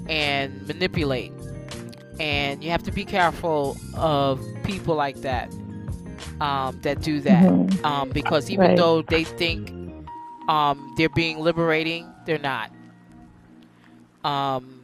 [0.08, 1.32] and manipulate.
[2.20, 5.52] And you have to be careful of people like that
[6.42, 7.84] um, that do that Mhm.
[7.84, 8.76] um, because even Right.
[8.76, 9.72] though they think
[10.48, 12.72] um, they're being liberating, they're not.
[14.24, 14.75] Um,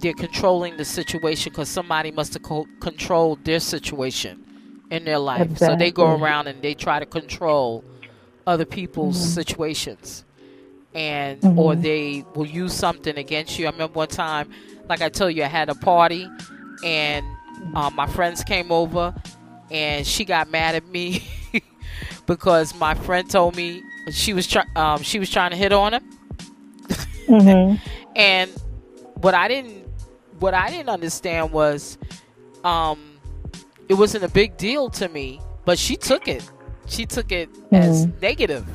[0.00, 4.44] they're controlling the situation because somebody must have co- controlled their situation
[4.90, 5.56] in their life.
[5.58, 7.84] So they go around and they try to control
[8.46, 9.34] other people's Mhm.
[9.34, 10.24] situations,
[10.94, 11.82] and or Mhm.
[11.82, 13.66] they will use something against you.
[13.66, 14.50] I remember one time,
[14.88, 16.28] like I told you, I had a party,
[16.82, 17.24] and
[17.74, 19.14] um, my friends came over,
[19.70, 21.24] and she got mad at me
[22.26, 23.82] because my friend told me
[24.12, 26.02] she was try- um, she was trying to hit on him,
[27.28, 27.76] Mm-hmm.
[28.16, 28.50] and
[29.20, 29.85] what I didn't
[30.40, 31.98] what I didn't understand was
[32.64, 32.98] um,
[33.88, 36.48] it wasn't a big deal to me, but she took it.
[36.86, 38.66] She took it as negative.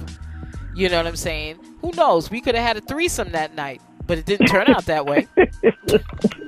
[0.75, 1.59] You know what I'm saying?
[1.81, 2.29] Who knows?
[2.31, 5.27] We could have had a threesome that night, but it didn't turn out that way.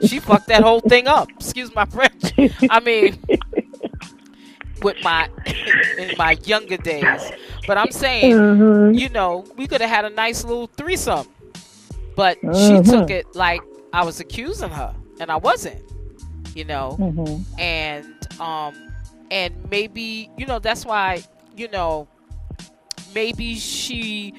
[0.05, 1.29] She fucked that whole thing up.
[1.31, 2.33] Excuse my French.
[2.69, 3.17] I mean,
[4.81, 5.29] with my
[5.97, 7.31] in my younger days.
[7.65, 8.93] But I'm saying, Mm-hmm.
[8.95, 11.27] you know, we could have had a nice little threesome.
[12.17, 12.83] But Mhm.
[12.85, 13.61] she took it like
[13.93, 14.93] I was accusing her,
[15.23, 15.81] and I wasn't.
[16.55, 17.59] You know, Mm-hmm.
[17.59, 18.75] and um,
[19.31, 21.23] and maybe you know that's why
[21.57, 22.07] you know
[23.15, 24.35] maybe she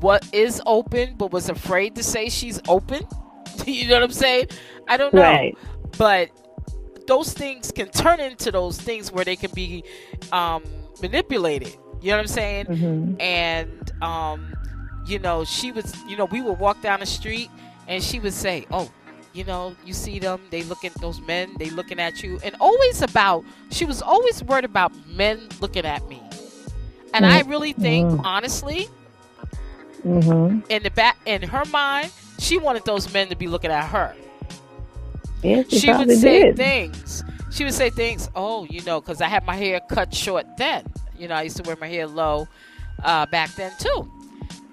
[0.00, 3.06] what is open but was afraid to say she's open.
[3.66, 4.46] you know what I'm saying?
[4.88, 5.56] I don't know Right.
[5.98, 6.30] but
[7.06, 9.84] those things can turn into those things where they can be
[10.32, 10.62] um,
[11.02, 11.76] manipulated.
[12.00, 12.66] You know what I'm saying?
[12.66, 13.20] Mm-hmm.
[13.20, 14.52] And um,
[15.06, 17.50] you know, she was, you know, we would walk down the street
[17.88, 18.90] and she would say, "Oh,
[19.32, 20.40] you know, you see them?
[20.50, 21.50] They looking those men.
[21.58, 26.06] They looking at you." And always about, she was always worried about men looking at
[26.08, 26.20] me.
[27.14, 28.20] And I really think, Mm.
[28.24, 28.88] honestly,
[30.06, 30.60] Mm-hmm.
[30.70, 34.14] in the back, in her mind, she wanted those men to be looking at her.
[35.42, 36.56] Yes, she, she would say did.
[36.56, 37.22] things.
[37.50, 38.28] She would say things.
[38.34, 40.84] Oh, you know, because I had my hair cut short then.
[41.18, 42.48] You know, I used to wear my hair low
[43.02, 44.10] uh, back then too.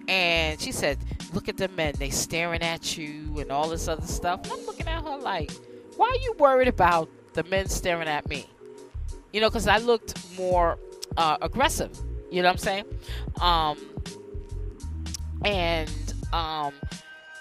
[0.07, 0.97] And she said,
[1.33, 1.93] "Look at the men.
[1.97, 5.51] They staring at you and all this other stuff." And I'm looking at her like,
[5.95, 8.45] "Why are you worried about the men staring at me?"
[9.33, 10.77] You know, because I looked more
[11.15, 11.91] uh, aggressive.
[12.31, 12.85] You know what I'm saying?
[13.41, 13.77] Um,
[15.45, 16.73] and um,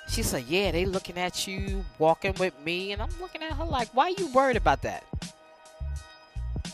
[0.09, 3.65] she said, "Yeah, they looking at you, walking with me," and I'm looking at her
[3.65, 5.05] like, "Why are you worried about that?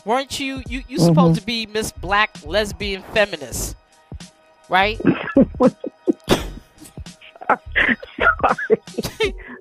[0.05, 3.75] Weren't you you you supposed to be Miss Black lesbian feminist,
[4.67, 4.99] right?
[7.49, 7.65] okay.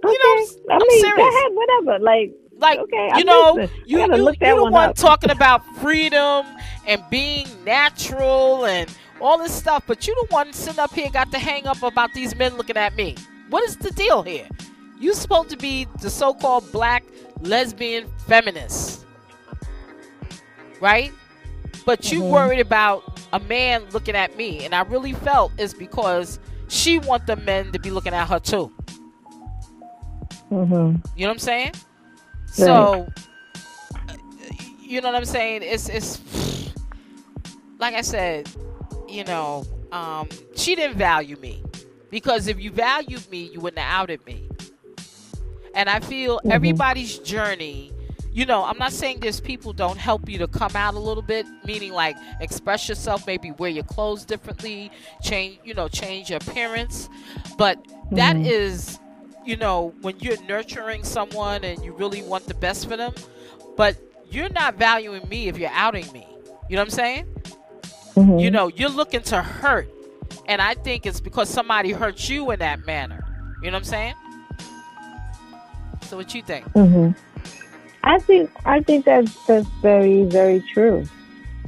[0.05, 1.15] know, I I'm mean, serious.
[1.15, 2.05] go ahead, whatever.
[2.05, 3.71] Like, Like, okay, you I'm know, listening.
[3.85, 4.95] You you look you the one up.
[4.95, 6.47] talking about freedom
[6.87, 11.31] and being natural and all this stuff, but you the one sitting up here got
[11.33, 13.17] to hang up about these men looking at me.
[13.49, 14.49] What is the deal here?
[14.99, 17.05] You supposed to be the so-called black
[17.41, 19.07] lesbian feminist,
[20.81, 21.13] right?
[21.85, 22.23] But you Mhm.
[22.23, 26.39] worried about a man looking at me, and I really felt it's because
[26.73, 28.73] she want the men to be looking at her too.
[30.51, 30.73] Mm-hmm.
[30.75, 31.73] You know what I'm saying?
[32.47, 33.07] So,
[34.09, 34.15] uh,
[34.81, 35.63] you know what I'm saying?
[35.63, 36.21] It's it's
[37.79, 38.49] like I said,
[39.09, 41.63] you know, um, she didn't value me
[42.11, 44.49] because if you valued me, you wouldn't have outed me.
[45.75, 46.53] And I feel Mhm.
[46.53, 47.93] everybody's journey.
[48.35, 51.23] You know, I'm not saying there's people don't help you to come out a little
[51.23, 54.91] bit, meaning like express yourself, maybe wear your clothes differently,
[55.23, 57.11] change, you know, change your appearance.
[57.59, 57.79] But
[58.13, 58.47] that Mhm.
[58.47, 58.99] is,
[59.45, 63.13] you know, when you're nurturing someone and you really want the best for them,
[63.77, 63.97] but
[64.31, 66.27] you're not valuing me if you're outing me.
[66.71, 67.27] You know what I'm saying?
[68.17, 68.39] Mm-hmm.
[68.39, 69.89] You know, you're looking to hurt.
[70.47, 73.23] And I think it's because somebody hurt you in that manner.
[73.63, 74.15] You know what I'm saying?
[76.09, 76.65] So what you think?
[76.73, 77.11] hmm
[78.05, 81.05] I think I think that's that's very very true.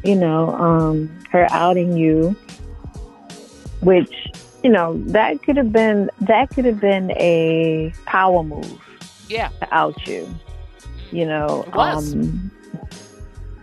[0.03, 2.37] You know, um, her outing you,
[3.81, 4.13] which
[4.63, 8.81] you know that could have been that could have been a power move
[9.29, 9.49] Yeah.
[9.61, 10.29] to out you.
[11.13, 12.51] You know, um,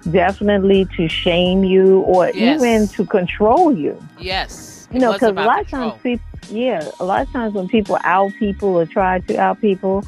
[0.10, 2.62] definitely to shame you or Yes.
[2.62, 4.02] even to control you.
[4.20, 4.88] Yes.
[4.92, 7.98] You know, because a lot of times people, yeah, a lot of times when people
[8.04, 10.04] out people or try to out people,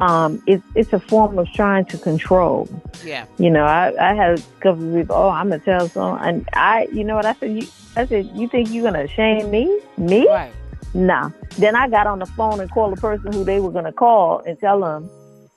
[0.00, 2.68] um, it's it's a form of trying to control.
[3.04, 3.26] Yeah.
[3.38, 6.48] You know, I, I had a couple of people, oh, I'm gonna tell someone, and
[6.52, 7.50] I, you know what I said?
[7.62, 9.80] You, I said, you think you're gonna shame me?
[9.96, 10.28] Me?
[10.28, 10.52] Right.
[10.94, 11.30] Nah.
[11.58, 13.92] Then I got on the phone and called the person who they were going to
[13.92, 15.10] call and tell them.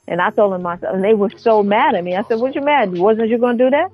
[0.07, 2.15] And I told them myself, and they were so mad at me.
[2.17, 2.97] I said, "What you mad?
[2.97, 3.89] Wasn't you going to do that?"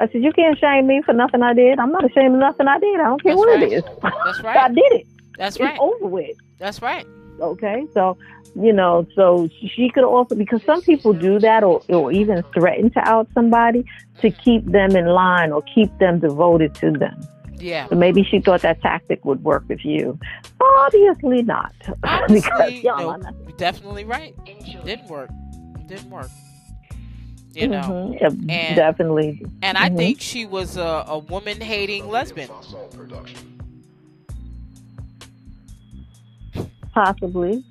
[0.00, 1.78] I said, "You can't shame me for nothing I did.
[1.78, 3.00] I'm not ashamed of nothing I did.
[3.00, 3.62] I don't care That's what right.
[3.62, 3.84] it is.
[4.02, 4.56] That's right.
[4.58, 5.06] I did it.
[5.38, 5.78] That's It's right.
[5.78, 7.06] over with." That's right.
[7.40, 8.16] Okay, so
[8.56, 12.90] you know, so she could also because some people do that, or or even threaten
[12.90, 13.84] to out somebody
[14.20, 17.20] to keep them in line or keep them devoted to them.
[17.58, 17.88] Yeah.
[17.88, 20.18] So maybe she thought that tactic would work with you.
[20.60, 21.74] Obviously not,
[22.28, 24.34] because y'all no, definitely right.
[24.84, 25.30] Didn't work.
[25.86, 26.28] Didn't work.
[27.54, 27.78] You know.
[27.80, 29.40] Mhm, yeah, and- definitely.
[29.62, 29.96] And I Mhm.
[29.96, 32.48] think she was a, a woman hating lesbian.
[36.94, 37.64] Possibly.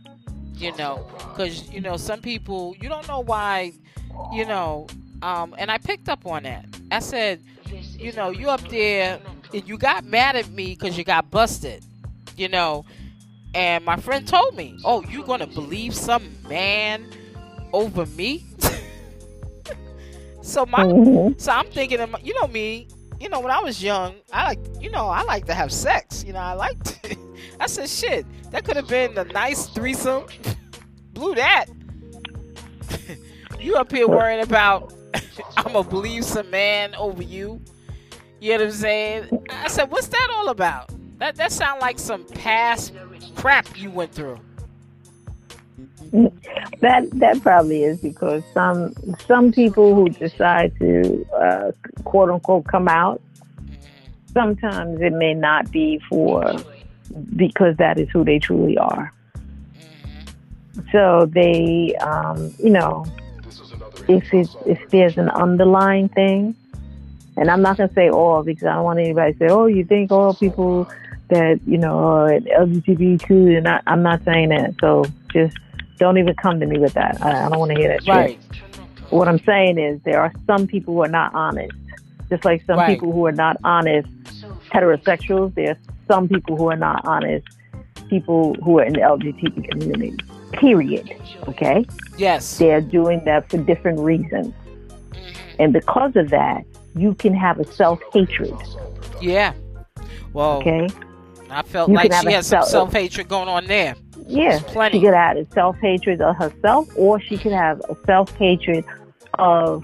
[0.55, 3.73] you know because you know some people you don't know why
[4.29, 4.87] you know
[5.21, 7.41] um and i picked up on that i said
[7.97, 9.19] you know you up there
[9.53, 11.83] and you got mad at me because you got busted
[12.35, 12.85] you know
[13.53, 17.07] and my friend told me oh you gonna believe some man
[17.73, 18.45] over me
[20.41, 21.35] so my Mhm.
[21.37, 22.87] so i'm thinking you know me
[23.19, 26.23] you know when i was young i like you know i like to have sex
[26.23, 26.99] you know i liked
[27.59, 30.25] i said shit that could have been a nice threesome.
[31.13, 31.65] Blew that.
[33.59, 34.93] You up here worrying about
[35.55, 37.61] i'm gonna believe some man over you.
[38.41, 39.45] You know what i'm saying?
[39.49, 40.91] I said what's that all about?
[41.19, 42.93] That that sound like some past
[43.35, 44.37] crap you went through
[46.81, 48.93] That that probably is because some
[49.27, 51.71] some people who decide to uh,
[52.03, 53.19] quote unquote come out,
[54.31, 56.53] sometimes it may not be for
[57.35, 59.11] because that is who they truly are.
[60.91, 63.05] So they, um, you know,
[64.07, 66.55] if it, if there's an underlying thing,
[67.37, 69.83] and I'm not gonna say all because I don't want anybody to say, oh, you
[69.83, 70.87] think all people
[71.29, 74.75] that you know are LGBTQ, and I, I'm not saying that.
[74.79, 75.57] So just
[75.97, 77.21] don't even come to me with that.
[77.21, 78.03] I, I don't want to hear that.
[78.03, 78.13] shit.
[78.13, 78.39] right
[79.09, 81.73] What I'm saying is there are some people who are not honest,
[82.29, 82.93] just like some Right.
[82.97, 84.07] people who are not honest
[84.71, 85.53] heterosexuals.
[85.55, 85.77] There are
[86.07, 87.47] some people who are not honest
[88.09, 90.15] people who are in the LGBT community.
[90.51, 91.09] Period.
[91.47, 91.85] Okay,
[92.17, 94.53] yes they're doing that for different reasons,
[95.11, 95.55] mm-hmm.
[95.59, 96.63] and because of that,
[96.95, 98.53] you can have a self hatred.
[99.21, 99.53] yeah
[100.33, 100.87] well Okay,
[101.49, 103.95] i felt You like she had some self-hatred going on there
[104.27, 104.99] yeah, plenty.
[104.99, 108.85] she could have a self hatred of herself, or she could have a self hatred
[109.35, 109.83] of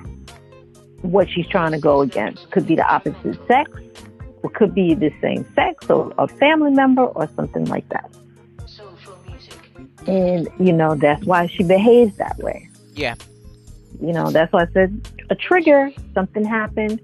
[1.02, 2.50] what she's trying to go against.
[2.52, 3.72] Could be the opposite sex,
[4.44, 8.12] or could be the same sex, or a family member, or something like that.
[10.08, 12.70] And you know that's why she behaves that way.
[12.94, 13.16] Yeah.
[14.02, 15.92] You know that's why I said a trigger.
[16.14, 17.02] Something happened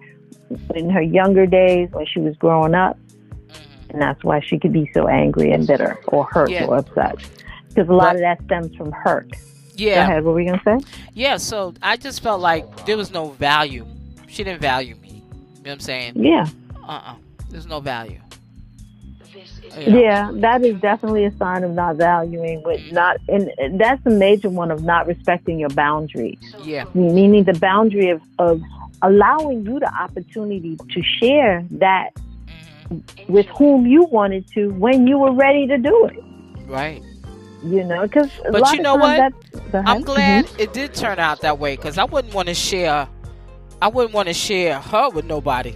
[0.76, 2.98] in her younger days when she was growing up,
[3.96, 6.66] and that's why she could be so angry and bitter or hurt Yeah.
[6.66, 7.16] or upset.
[7.70, 9.32] Because a lot But- of that stems from hurt.
[9.32, 9.38] Go
[9.78, 10.24] yeah ahead.
[10.26, 10.78] What were we gonna say?
[11.14, 13.86] Yeah, so I just felt like there was no value.
[14.28, 15.10] She didn't value me.
[15.10, 15.22] You know
[15.64, 16.14] what I'm saying?
[16.18, 16.48] Yeah,
[16.88, 17.14] Uh uh
[17.50, 18.20] There's no value.
[19.78, 24.50] yeah, that is definitely a sign of not valuing, with not, and that's a major
[24.50, 26.40] one of not respecting your boundaries.
[26.64, 26.86] Yeah.
[26.94, 28.62] Meaning the boundary of of
[29.02, 32.12] allowing you the opportunity to share that
[33.28, 36.24] with whom you wanted to when you were ready to do it.
[36.68, 37.02] Right.
[37.64, 39.34] You know, because But lot you of know what?
[39.74, 40.60] I'm glad Mhm.
[40.60, 43.08] it did turn out that way because I wouldn't want to share.
[43.82, 45.76] I wouldn't want to share her with nobody.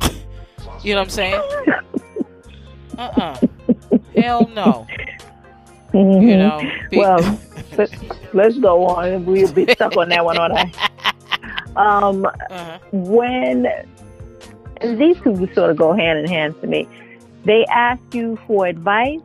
[0.82, 1.42] you know what I'm saying?
[2.98, 3.36] Uh uh
[4.16, 4.86] Hell no.
[5.92, 6.22] Mhm.
[6.22, 6.60] You know.
[6.90, 7.38] Be- Well,
[7.78, 7.92] let's,
[8.32, 9.24] let's go on.
[9.24, 10.74] We'll be stuck on that one all night.
[11.76, 12.78] Um, uh-huh.
[12.92, 13.66] when
[14.80, 16.88] and these two sort of go hand in hand to me,
[17.44, 19.20] they ask you for advice,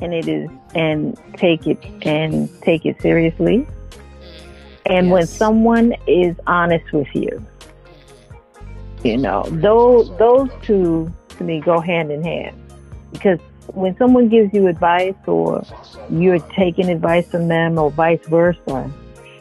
[0.00, 3.66] and it is and take it and take it seriously.
[4.86, 7.44] And when someone is honest with you,
[9.02, 12.56] you know, those those two to me go hand in hand.
[13.12, 13.38] Because
[13.68, 15.64] when someone gives you advice or
[16.10, 18.90] you're taking advice from them or vice versa,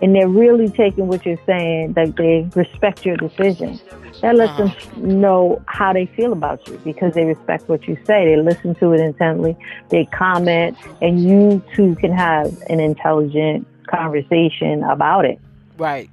[0.02, 3.80] and they're really taking what you're saying, like they respect your decision.
[4.22, 4.91] That lets uh-huh.
[4.96, 8.26] them know how they feel about you because they respect what you say.
[8.26, 9.58] They listen to it intently,
[9.89, 15.39] they comment, and you two can have an intelligent conversation about it.
[15.78, 16.10] Right.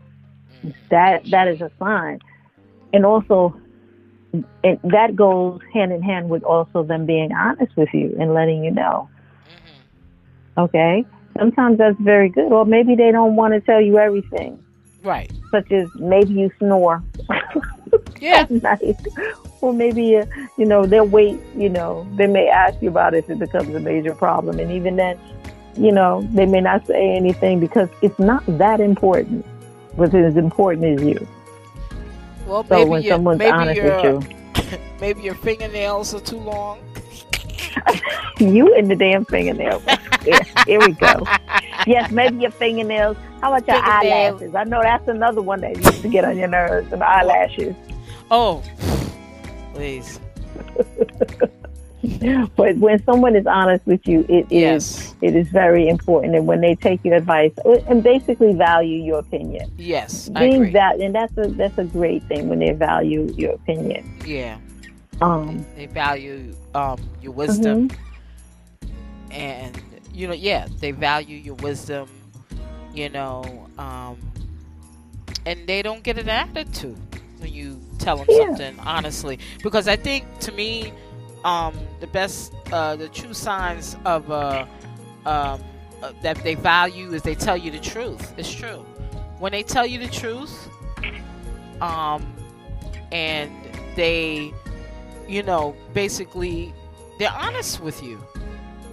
[0.90, 2.20] That that is a sign,
[2.92, 3.56] and also,
[4.32, 8.62] and that goes hand in hand with also them being honest with you and letting
[8.62, 9.08] you know.
[9.48, 10.60] Mm-hmm.
[10.60, 11.04] Okay,
[11.38, 14.62] sometimes that's very good, or maybe they don't want to tell you everything,
[15.02, 15.30] Right.
[15.50, 17.02] such as maybe you snore.
[18.20, 18.46] Yeah.
[18.50, 18.96] night.
[19.60, 20.26] Or maybe, uh,
[20.56, 23.74] you know, they'll wait, you know, they may ask you about it if it becomes
[23.74, 24.58] a major problem.
[24.58, 25.18] And even then,
[25.76, 29.44] you know, they may not say anything because it's not that important.
[29.96, 31.26] What's as important as you.
[32.46, 36.78] Well, So maybe when someone's maybe honest with you, maybe your fingernails are too long.
[38.38, 39.82] you and the damn fingernails.
[40.24, 41.26] Here, here we go.
[41.86, 43.16] Yes, maybe your fingernails.
[43.40, 44.40] How about your Fingernails.
[44.42, 44.54] eyelashes?
[44.54, 47.74] I know that's another one that used to get on your nerves, and eyelashes.
[48.30, 48.62] Oh,
[49.74, 50.20] please.
[52.56, 55.14] But when someone is honest with you, it is Yes.
[55.22, 56.34] it is very important.
[56.34, 60.54] And when they take your advice uh, and basically value your opinion, Yes, I being
[60.62, 60.72] agree.
[60.72, 64.02] that, and that's a that's a great thing when they value your opinion.
[64.26, 64.58] yeah,
[65.20, 67.96] Um, they value um, your wisdom, mhm.
[69.30, 69.80] and
[70.12, 72.08] you know, yeah, they value your wisdom.
[72.94, 74.18] You know, um,
[75.46, 76.98] and they don't get an attitude
[77.38, 78.46] when you tell them Yeah.
[78.46, 79.38] something honestly.
[79.62, 80.92] Because I think, to me,
[81.44, 84.66] um, the best, uh, the true signs of uh,
[85.24, 85.60] um,
[86.02, 88.34] uh, that they value is they tell you the truth.
[88.36, 88.84] It's true.
[89.38, 90.68] When they tell you the truth,
[91.80, 92.34] um,
[93.10, 93.50] and
[93.96, 94.52] they,
[95.32, 96.74] you know, basically,
[97.18, 98.22] they're honest with you.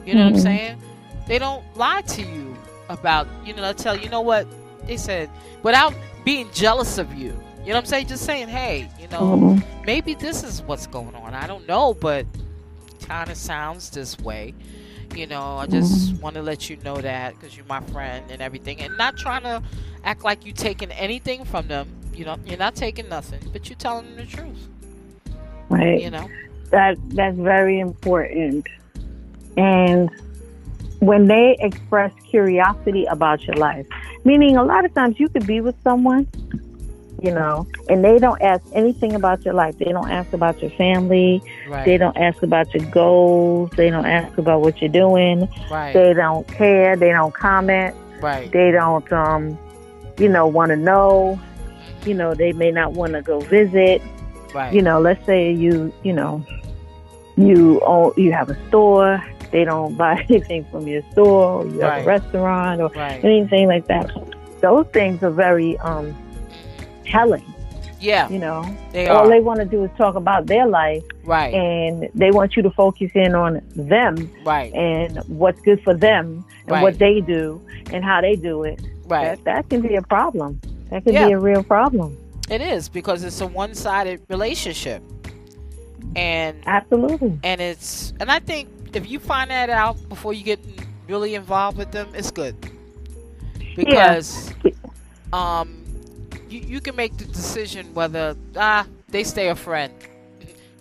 [0.05, 0.41] You know what I'm Mhm.
[0.43, 0.81] saying?
[1.27, 2.55] They don't lie to you
[2.87, 4.47] about, you know, they'll tell you, you know what?
[4.87, 5.29] They said,
[5.63, 7.33] without being jealous of you.
[7.65, 8.07] You know what I'm saying?
[8.07, 9.85] Just saying, hey, you know, Mhm.
[9.85, 11.33] maybe this is what's going on.
[11.33, 12.25] I don't know, but
[13.05, 14.53] kind of sounds this way.
[15.15, 18.41] You know, I just want to let you know that because you're my friend and
[18.41, 19.61] everything, and not trying to
[20.05, 21.87] act like you're taking anything from them.
[22.13, 24.67] You know, you're not taking nothing, but you're telling them the truth.
[25.69, 26.01] Right.
[26.01, 26.27] You know,
[26.71, 28.67] that that's very important.
[29.57, 30.09] And
[30.99, 33.87] when they express curiosity about your life,
[34.23, 36.27] meaning a lot of times you could be with someone,
[37.21, 39.77] you know, and they don't ask anything about your life.
[39.77, 41.41] They don't ask about your family.
[41.67, 41.85] right?
[41.85, 43.71] They don't ask about your goals.
[43.75, 45.47] They don't ask about what you're doing.
[45.71, 46.95] right, They don't care.
[46.95, 47.95] They don't comment.
[48.21, 49.57] right, They don't, um,
[50.17, 51.39] you know, want to know.
[52.05, 54.01] You know, they may not want to go visit
[54.53, 56.45] right, you know, let's say you, you know,
[57.37, 59.23] you own, you have a store.
[59.51, 61.63] They don't buy anything from your store.
[61.63, 63.23] Or you have a restaurant or right.
[63.23, 64.11] anything like that.
[64.61, 66.15] Those things are very um,
[67.05, 67.43] telling.
[68.01, 69.29] Yeah, You know, they all are.
[69.29, 72.69] they want to do is talk about their life, right, and they want you to
[72.71, 76.81] focus in on them right, and what's good for them and Right.
[76.81, 78.79] what they do and how they do it.
[79.05, 79.35] right.
[79.35, 80.61] That that can be a problem.
[80.91, 81.25] That can Yeah.
[81.27, 82.15] be a real problem.
[82.49, 85.03] It is because it's a one-sided relationship,
[86.15, 87.39] and Absolutely.
[87.43, 90.59] and it's and I think if you find that out before you get
[91.07, 92.55] really involved with them, it's good
[93.75, 94.53] because
[95.33, 95.83] um
[96.49, 99.93] you, you can make the decision whether ah they stay a friend.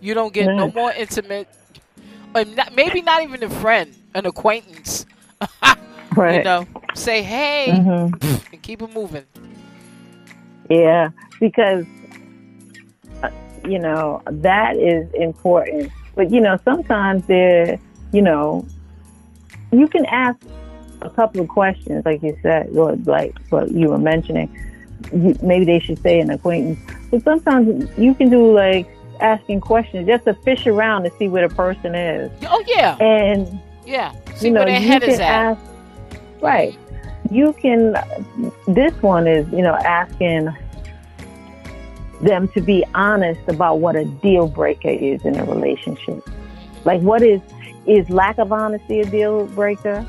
[0.01, 1.49] You don't get no more intimate,
[2.35, 5.07] or not, maybe not even a friend, an acquaintance.
[6.17, 6.35] Right.
[6.35, 8.41] You know, say hey Mhm.
[8.53, 9.25] and keep it moving.
[10.69, 11.11] Yeah,
[11.41, 11.87] because
[13.23, 13.31] uh,
[13.67, 15.91] you know that is important.
[16.15, 17.79] But you know, sometimes there,
[18.13, 18.67] you know,
[19.73, 20.39] you can ask
[21.01, 24.49] a couple of questions, like you said, or like what you were mentioning.
[25.13, 26.79] You, maybe they should say an acquaintance,
[27.11, 28.89] but sometimes you can do like
[29.21, 33.61] asking questions just to fish around to see where the person is, Oh yeah, and
[33.87, 34.13] yeah.
[34.35, 35.31] See you know where their head is at.
[35.31, 35.61] ask.
[36.41, 36.77] Right.
[37.31, 37.95] You can.
[38.67, 40.49] This one is, you know, asking
[42.23, 46.27] them to be honest about what a deal breaker is in a relationship.
[46.85, 47.41] Like, what is
[47.87, 50.07] is lack of honesty a deal breaker?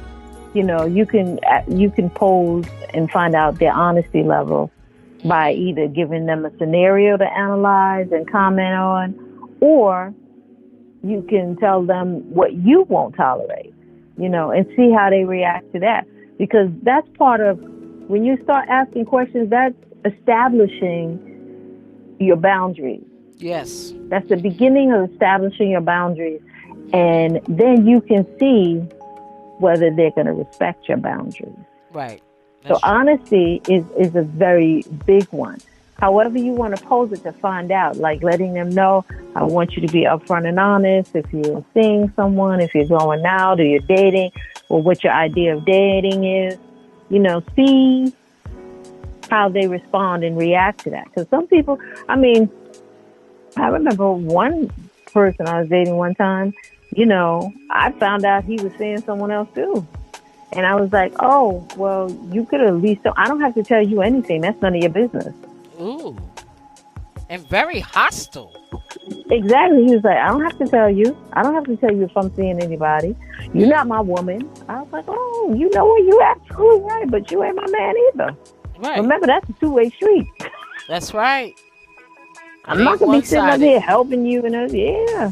[0.54, 4.72] You know, you can you can pose and find out their honesty level
[5.26, 10.14] by either giving them a scenario to analyze and comment on, or
[11.04, 13.74] you can tell them what you won't tolerate.
[14.18, 16.08] You know, and see how they react to that
[16.40, 17.60] because that's part of
[18.08, 19.52] when you start asking questions.
[19.52, 19.76] That's
[20.06, 23.04] establishing your boundaries.
[23.38, 23.94] Yes.
[24.08, 26.42] That's the beginning of establishing your boundaries.
[26.92, 28.78] And then you can see
[29.60, 31.54] whether they're going to respect your boundaries.
[31.92, 32.22] Right.
[32.64, 32.80] So true.
[32.84, 35.60] honesty is, is a very big one.
[35.98, 39.04] However you want to pose it to find out, like letting them know,
[39.36, 41.14] I want you to be upfront and honest.
[41.14, 44.32] If you're seeing someone, if you're going out or you're dating,
[44.70, 46.58] or what your idea of dating is,
[47.10, 48.14] you know, see
[49.30, 51.06] how they respond and react to that.
[51.06, 52.50] Because some people, I mean,
[53.58, 54.72] I remember one
[55.12, 56.54] person I was dating one time,
[56.96, 59.86] you know, I found out he was seeing someone else too.
[60.52, 63.82] And I was like, oh, well, you could at least, I don't have to tell
[63.82, 64.42] you anything.
[64.42, 65.36] That's none of your business.
[65.80, 66.18] Ooh.
[67.30, 68.56] And very hostile.
[69.30, 69.86] Exactly.
[69.86, 71.16] He was like, I don't have to tell you.
[71.34, 73.16] I don't have to tell you if I'm seeing anybody.
[73.54, 74.50] You're not my woman.
[74.68, 76.04] I was like, oh, you know what?
[76.04, 78.38] You absolutely right, but you ain't my man either.
[78.80, 79.00] Right.
[79.00, 80.28] Remember, that's a two way street.
[80.88, 81.60] That's right.
[82.66, 85.32] I'm not gonna be sitting up here helping you and uh, yeah.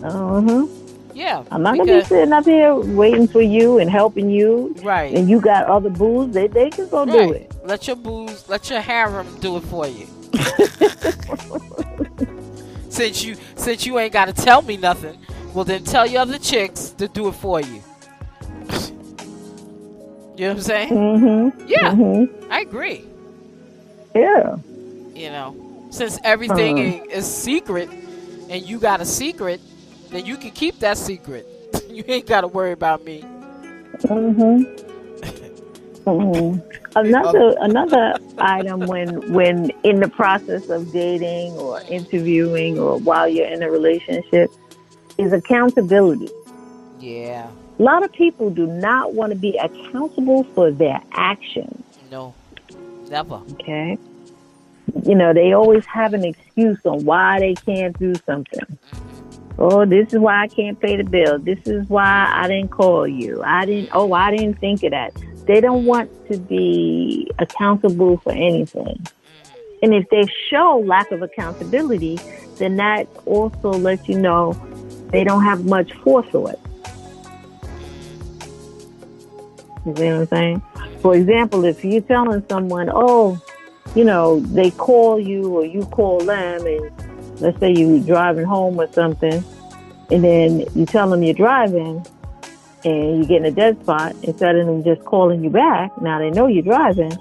[0.00, 0.04] Mm-hmm.
[0.04, 0.66] Uh huh.
[1.14, 1.44] Yeah.
[1.50, 4.74] I'm not gonna be sitting up here waiting for you and helping you.
[4.82, 5.14] Right.
[5.14, 7.12] And you got other boos, they they can go right.
[7.12, 7.54] do it.
[7.64, 10.06] Let your boos, let your harem do it for you.
[12.88, 15.18] since you since you ain't gotta tell me nothing,
[15.52, 17.82] well then tell your other chicks to do it for you.
[20.36, 20.88] you know what I'm saying?
[20.90, 21.68] Mm-hmm.
[21.68, 21.92] Yeah.
[21.92, 22.52] Mm-hmm.
[22.52, 23.04] I agree.
[24.14, 24.56] Yeah.
[25.14, 27.04] You know, since everything Uh-huh.
[27.10, 27.88] is secret
[28.48, 29.60] and you got a secret,
[30.10, 31.46] then you can keep that secret.
[31.90, 33.22] you ain't got to worry about me.
[34.02, 34.93] Mm-hmm.
[36.04, 36.58] Hmm
[36.96, 43.48] Another another item when when in the process of dating or interviewing or while you're
[43.48, 44.50] in a relationship
[45.18, 46.30] is accountability.
[47.00, 47.50] Yeah.
[47.78, 51.84] A lot of people do not want to be accountable for their actions.
[52.10, 52.32] No.
[53.10, 53.42] Never.
[53.52, 53.98] Okay.
[55.04, 58.78] You know, they always have an excuse on why they can't do something.
[59.58, 61.38] Oh, this is why I can't pay the bill.
[61.38, 63.42] This is why I didn't call you.
[63.44, 65.12] I didn't, oh, I didn't think of that.
[65.46, 69.06] They don't want to be accountable for anything.
[69.82, 72.18] And if they show lack of accountability,
[72.56, 74.54] then that also lets you know
[75.10, 76.58] they don't have much forethought.
[79.84, 80.62] You see what I'm saying?
[81.00, 83.38] For example, if you're telling someone, oh,
[83.94, 88.80] you know, they call you or you call them, and let's say you're driving home
[88.80, 89.44] or something,
[90.10, 92.04] and then you tell them you're driving
[92.84, 96.18] and you get in a dead spot, instead of them just calling you back, now
[96.18, 97.12] they know you're driving,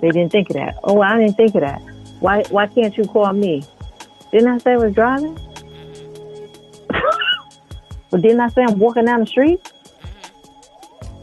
[0.00, 0.78] they didn't think of that.
[0.84, 1.80] Oh, I didn't think of that.
[2.20, 3.64] Why, why can't you call me?
[4.32, 5.34] Didn't I say I was driving?
[8.10, 9.72] but didn't I say I'm walking down the street?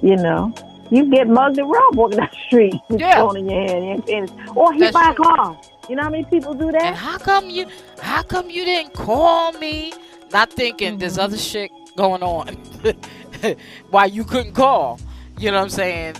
[0.01, 0.53] You know,
[0.89, 3.15] you get mugged and robbed walking down the street with Yeah.
[3.15, 5.59] phone in your hand, and, or hit That's by a car.
[5.89, 6.81] You know how many people do that?
[6.81, 6.97] And that?
[6.97, 7.67] how come you
[8.01, 9.93] how come you didn't call me?
[10.31, 11.21] Not thinking there's mm-hmm.
[11.21, 12.57] other shit going on.
[13.89, 14.99] Why you couldn't call.
[15.37, 16.15] You know what I'm saying?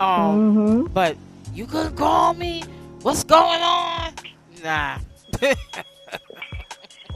[0.00, 1.16] Um hmm but
[1.54, 2.62] you couldn't call me?
[3.02, 4.12] What's going on?
[4.62, 4.98] Nah.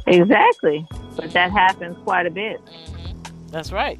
[0.06, 0.86] Exactly.
[1.16, 2.60] But that happens quite a bit.
[2.64, 3.50] Mhm.
[3.50, 3.98] That's right.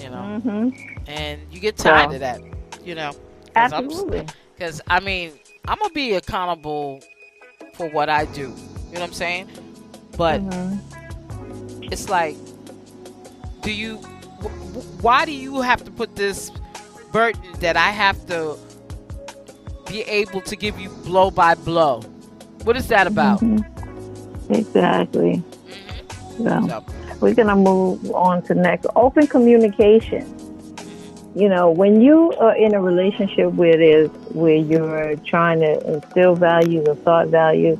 [0.00, 0.68] You know, hmm
[1.06, 2.40] and you get tired So- of that.
[2.84, 3.12] You know,
[3.54, 4.26] 'Cause Absolutely.
[4.56, 5.32] Because, I mean,
[5.68, 7.00] I'm going to be accountable
[7.74, 8.40] for what I do.
[8.40, 9.48] You know what I'm saying?
[10.16, 10.78] But Mhm.
[11.92, 12.36] it's like,
[13.62, 14.00] do you,
[15.00, 16.50] why do you have to put this
[17.12, 18.56] burden that I have to
[19.88, 22.00] be able to give you blow by blow?
[22.64, 23.40] What is that about?
[23.40, 23.64] Mhm.
[24.50, 25.42] Exactly.
[26.38, 26.68] Mhm.
[26.68, 26.84] So So,
[27.20, 28.86] we're gonna move on to next.
[28.96, 30.24] Open communication.
[31.34, 36.34] You know, when you are in a relationship where there's where you're trying to instill
[36.34, 37.78] values or thought values,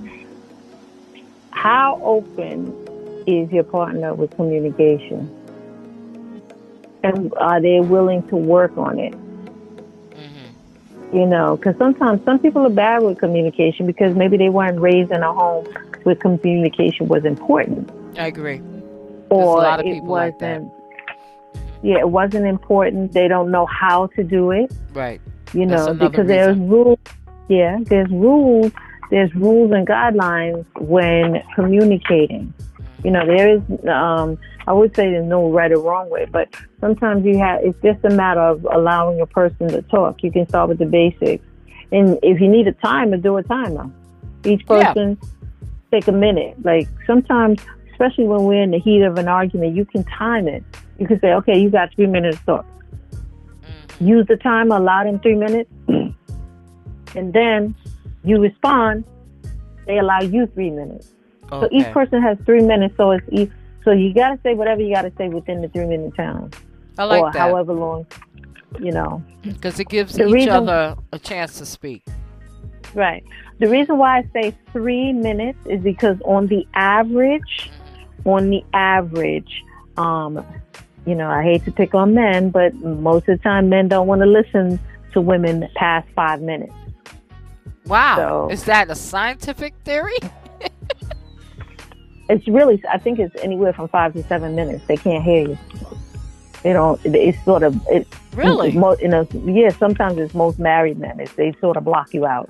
[1.51, 2.73] how open
[3.27, 5.29] is your partner with communication?
[7.03, 9.15] And are they willing to work on it?
[9.15, 11.13] mhm.
[11.13, 15.11] you know, because sometimes some people are bad with communication because maybe they weren't raised
[15.11, 15.65] in a home
[16.05, 18.61] where communication was important, I agree.
[19.31, 20.73] or lot of it people like wasn't.
[21.83, 23.13] yeah, it wasn't important.
[23.13, 25.21] They don't know how to do it, Right.
[25.53, 26.99] you That's know, because there's rules.
[27.49, 28.73] Yeah, there's rules.
[29.11, 32.55] There's rules and guidelines when communicating.
[33.05, 33.63] You know, there is.
[33.89, 37.61] Um, I would say there's no right or wrong way, but sometimes you have.
[37.65, 40.23] It's just a matter of allowing a person to talk.
[40.23, 41.45] You can start with the basics,
[41.91, 43.91] and if you need a timer, do a timer.
[44.45, 44.93] Each Yeah.
[44.93, 45.19] person
[45.91, 46.57] take a minute.
[46.65, 50.63] Like sometimes, especially when we're in the heat of an argument, you can time it.
[50.99, 52.67] You can say, "Okay, you got three minutes to talk."
[53.63, 54.07] Mhm.
[54.07, 55.71] use the timer, allow them three minutes,
[57.17, 57.75] and then
[58.25, 59.05] you respond.
[59.87, 61.13] They allow you three minutes.
[61.61, 62.97] So each person has three minutes.
[62.97, 63.51] So it's each,
[63.85, 66.51] so you got to say whatever you got to say within the three minute time,
[66.99, 67.39] I like or that.
[67.39, 68.07] however long.
[68.81, 72.05] You know, Because it gives The each reason- other a chance to speak.
[72.95, 73.23] right?
[73.59, 77.71] The reason why I say three minutes is because on the average,
[78.25, 79.63] on the average,
[79.99, 80.43] um,
[81.05, 84.07] you know, I hate to pick on men, but most of the time men don't
[84.07, 84.81] want to listen
[85.13, 86.73] to women past five minutes.
[87.87, 88.17] Wow.
[88.17, 90.17] So- Is that a scientific theory?
[92.33, 95.59] it's really i think it's anywhere from five to seven minutes they can't hear you
[96.65, 98.71] You don't it's sort of it Really?
[99.03, 102.49] in a yeah sometimes it's most married men it's, they sort of block you out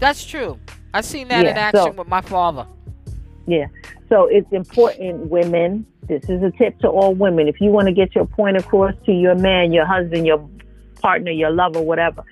[0.00, 0.58] That's true.
[0.94, 2.66] I've seen that Yeah, in action so- with my father.
[3.46, 3.66] Yeah.
[4.08, 5.86] So it's important, women.
[6.06, 7.48] This is a tip to all women.
[7.48, 10.40] If you want to get your point across to your man, your husband, your
[11.02, 12.22] partner, your lover, whatever,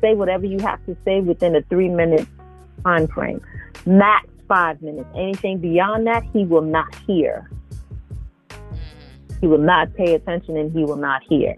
[0.00, 2.26] say whatever you have to say within a three minute
[2.84, 3.40] time frame.
[3.86, 5.08] Max five minutes.
[5.14, 7.50] Anything beyond that, he will not hear.
[9.40, 11.56] He will not pay attention and he will not hear.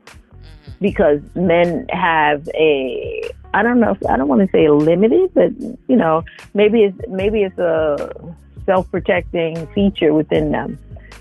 [0.80, 5.50] Because men have a I don't know if I don't want to say limited, but
[5.88, 6.22] you know,
[6.54, 8.34] maybe it's maybe it's a
[8.66, 10.78] self protecting feature within them.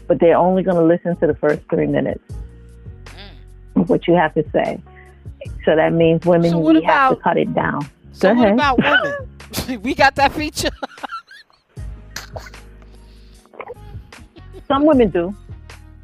[0.08, 2.24] But they're only gonna listen to the first three minutes
[3.76, 4.82] of what you have to say.
[5.66, 7.90] So that means women So we have to cut it down.
[8.12, 8.54] So Go what ahead.
[8.54, 9.82] about women?
[9.82, 10.70] we got that feature.
[14.68, 15.36] Some women do.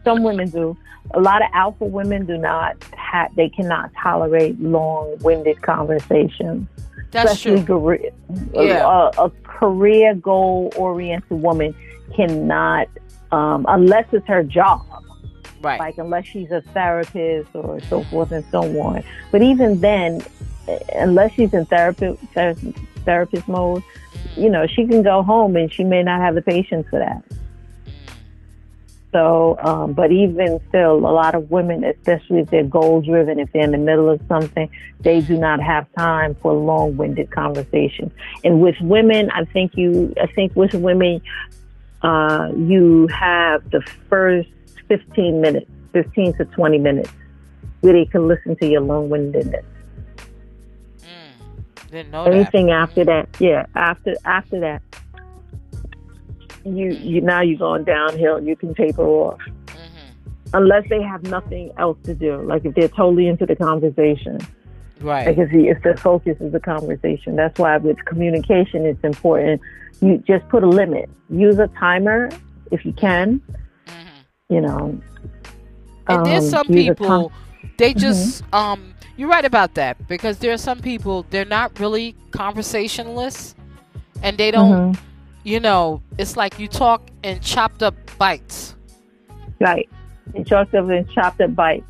[0.03, 0.77] Some women do.
[1.11, 3.35] A lot of alpha women do not have.
[3.35, 6.67] They cannot tolerate long-winded conversations.
[7.11, 7.79] That's especially true.
[7.79, 8.11] career,
[8.53, 9.09] Yeah.
[9.17, 11.75] a, a career goal-oriented woman
[12.15, 12.87] cannot,
[13.31, 14.81] um, unless it's her job.
[15.61, 15.79] Right.
[15.79, 19.03] Like unless she's a therapist or so forth and so on.
[19.31, 20.21] But even then,
[20.95, 22.55] unless she's in therapy, ther-
[23.05, 23.83] therapist mode,
[24.35, 27.23] you know, she can go home and she may not have the patience for that.
[29.13, 33.51] So, um, but even still, a lot of women, especially if they're goal driven, if
[33.53, 34.67] they're in the middle of something,
[35.01, 38.11] they do not have time for long winded conversation.
[38.43, 41.21] And with women, I think you, I think with women,
[42.01, 44.49] uh, you have the first
[44.87, 47.11] 15 minutes, 15 to 20 minutes,
[47.81, 49.63] where they can listen to your long windedness.
[51.01, 51.91] Mm.
[51.91, 52.33] Didn't know that.
[52.33, 54.81] Anything after that, yeah, after after that,
[56.65, 58.41] you you now you're going downhill.
[58.43, 59.39] You can taper off
[59.69, 59.77] hmm
[60.55, 62.41] unless they have nothing else to do.
[62.43, 64.39] Like if they're totally into the conversation,
[65.01, 65.25] Right.
[65.27, 67.35] like if, the, focus is the conversation.
[67.35, 69.61] That's why with communication, it's important.
[70.01, 71.09] You just put a limit.
[71.29, 72.29] Use a timer
[72.71, 73.41] if you can.
[73.87, 73.93] hmm
[74.49, 75.01] You know.
[76.07, 80.53] And there's Um, some people, time- they just, um, you're right about that because there
[80.53, 83.55] are some people, they're not really conversationalists
[84.21, 84.97] and they don't, Mhm.
[85.43, 88.75] You know, it's like you talk in chopped up bites.
[89.59, 89.89] Right.
[90.45, 91.85] Chopped up and chopped up bites.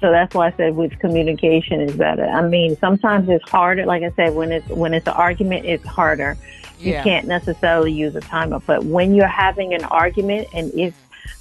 [0.00, 2.24] So that's why I said with communication is better.
[2.24, 3.86] I mean, sometimes it's harder.
[3.86, 6.36] Like I said, when it's when it's an argument, it's harder.
[6.80, 7.04] You Yeah.
[7.04, 8.58] can't necessarily use a timer.
[8.66, 10.94] But when you're having an argument, and if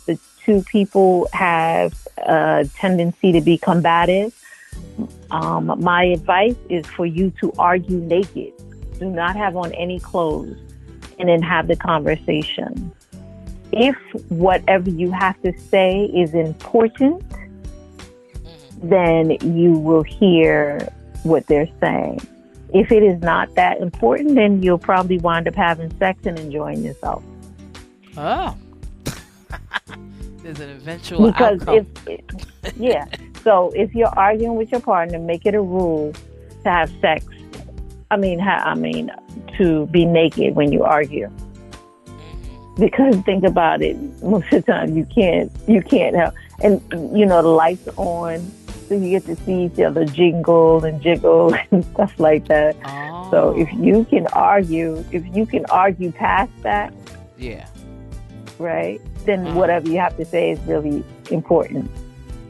[0.05, 4.31] the two people have a tendency to be combative,
[5.31, 8.53] um, my advice is for you to argue naked.
[8.99, 10.55] Do not have on any clothes,
[11.21, 12.91] and then have the conversation.
[13.71, 13.95] If
[14.29, 18.89] whatever you have to say is important, Mhm.
[18.89, 20.89] then you will hear
[21.23, 22.19] what they're saying.
[22.73, 26.83] If it is not that important, then you'll probably wind up having sex and enjoying
[26.83, 27.23] yourself.
[28.17, 28.55] Oh.
[30.43, 31.85] There's an eventual Because outcome.
[32.07, 33.05] if, yeah,
[33.43, 36.13] so if you're arguing with your partner, make it a rule
[36.63, 37.25] to have sex.
[38.11, 39.09] I mean, ha- I mean,
[39.57, 41.29] to be naked when you argue.
[42.77, 46.33] Because think about it most of the time you can't you can't help
[46.63, 46.81] and
[47.17, 48.39] you know the lights on
[48.87, 53.27] so you get to see each other jingle and jiggle and stuff like that Oh.
[53.29, 56.93] so if you can argue if you can argue past that
[57.37, 57.67] yeah.
[58.57, 59.59] right then Uh-huh.
[59.59, 61.91] whatever you have to say is really important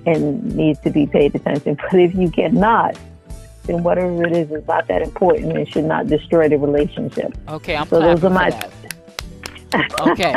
[0.05, 2.95] and needs to be paid attention but if you cannot
[3.63, 7.75] then whatever it is is not that important and should not destroy the relationship Okay,
[7.75, 8.69] I'm So those are my-.
[10.01, 10.33] Okay,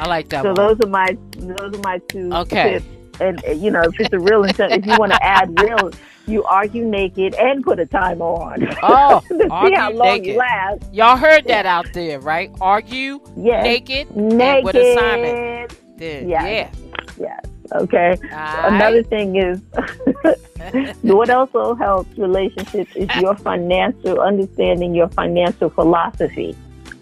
[0.00, 0.54] I like that so one.
[0.56, 2.74] those are my those are my two Okay.
[2.74, 2.86] tips.
[3.20, 5.92] And you know, if it's a real intent, if you want to add real,
[6.26, 8.66] you argue naked and put a timer on.
[8.82, 10.26] Oh, see argue how long naked.
[10.26, 10.82] you last.
[10.92, 12.50] Y'all heard that out there, right?
[12.60, 14.40] Argue Yes, naked, naked.
[14.40, 15.76] and with assignment.
[15.96, 16.74] Then, Yes.
[17.20, 17.44] Yes.
[17.72, 18.16] Okay.
[18.24, 18.74] yeah.
[18.74, 19.60] Another thing is,
[21.02, 26.56] what also helps relationships is your financial understanding, your financial philosophy.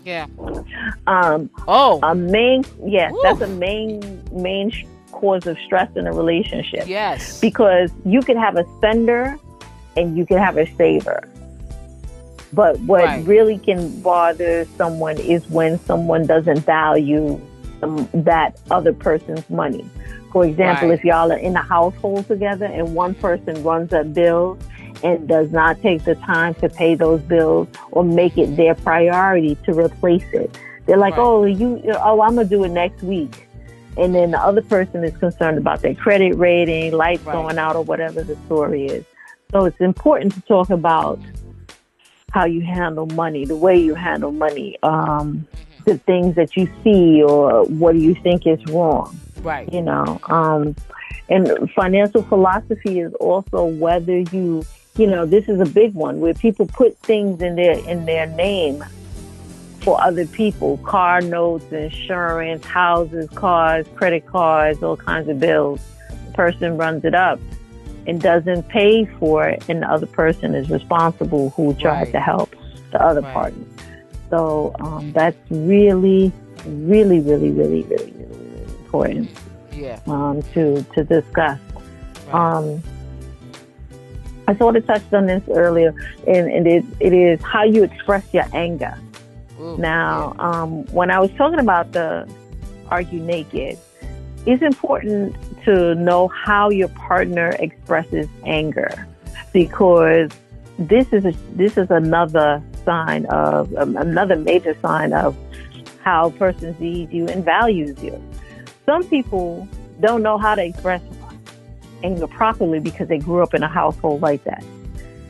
[0.04, 0.26] yeah.
[1.06, 3.20] Um, Oh, a main, yes, Woo.
[3.22, 4.72] that's a main main
[5.12, 6.86] cause of stress in a relationship.
[6.88, 7.40] yes.
[7.40, 9.38] because you can have a spender
[9.96, 11.28] and you can have a saver.
[12.54, 13.26] But what Right.
[13.26, 17.40] really can bother someone is when someone doesn't value
[17.82, 19.84] um, that other person's money.
[20.33, 20.99] For example, Right.
[20.99, 24.59] if y'all are in a household together and one person runs up bills
[25.03, 29.57] and does not take the time to pay those bills or make it their priority
[29.66, 30.51] to replace it,
[30.87, 31.22] they're like, Right.
[31.22, 33.49] "Oh, you, oh, I'm gonna do it next week."
[33.99, 37.35] and then the other person is concerned about their credit rating, lights Right.
[37.35, 39.05] going out, or whatever the story is.
[39.51, 41.18] So it's important to talk about
[42.30, 45.47] how you handle money, the way you handle money, um,
[45.85, 49.18] the things that you see, or what do you think is wrong.
[49.43, 49.72] Right.
[49.72, 50.76] You know, um,
[51.28, 54.64] and financial philosophy is also whether you,
[54.97, 58.26] you know, this is a big one where people put things in their in their
[58.26, 58.85] name
[59.80, 65.80] for other people, car notes, insurance, houses, cars, credit cards, all kinds of bills.
[66.26, 67.41] The person runs it up
[68.07, 72.12] and doesn't pay for it, and the other person is responsible who tries Right.
[72.12, 72.55] to help
[72.93, 73.33] the other Right.
[73.33, 73.66] party.
[74.33, 76.33] So um, that's really,
[76.64, 79.30] really, really, really, really, really, really important
[79.74, 80.01] Yeah.
[80.07, 81.61] um, to to discuss.
[82.28, 82.35] Right.
[82.35, 82.83] Um,
[84.49, 85.95] I sort of touched on this earlier,
[86.26, 88.97] and, and it, it is how you express your anger.
[89.61, 92.26] Ooh, Now, um, when I was talking about the
[92.89, 93.78] argue naked,
[94.47, 99.07] it's important to know how your partner expresses anger
[99.53, 100.30] because
[100.78, 105.37] this is a, this is another sign of um, another major sign of
[106.03, 108.22] how a person sees you and values you.
[108.87, 109.68] Some people
[110.01, 111.03] don't know how to express
[112.03, 114.64] anger properly because they grew up in a household like that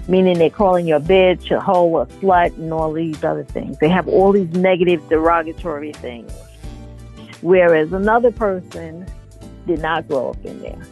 [0.08, 3.78] meaning they're calling you a bitch, a hoe, a slut, and all these other things.
[3.78, 6.32] They have all these negative, derogatory things.
[7.40, 9.06] Whereas another person
[9.66, 10.82] did not grow up in there.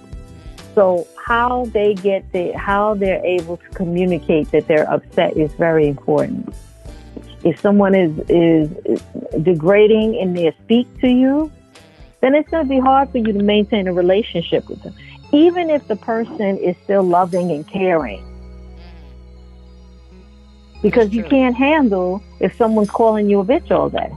[0.80, 5.86] So how they get the, how they're able to communicate that they're upset is very
[5.86, 6.54] important.
[7.44, 8.70] If someone is, is,
[9.42, 11.52] degrading in their speak to you,
[12.22, 14.94] then it's going to be hard for you to maintain a relationship with them.
[15.32, 18.24] Even if the person is still loving and caring
[20.80, 24.10] because you can't handle if someone's calling you a bitch all day.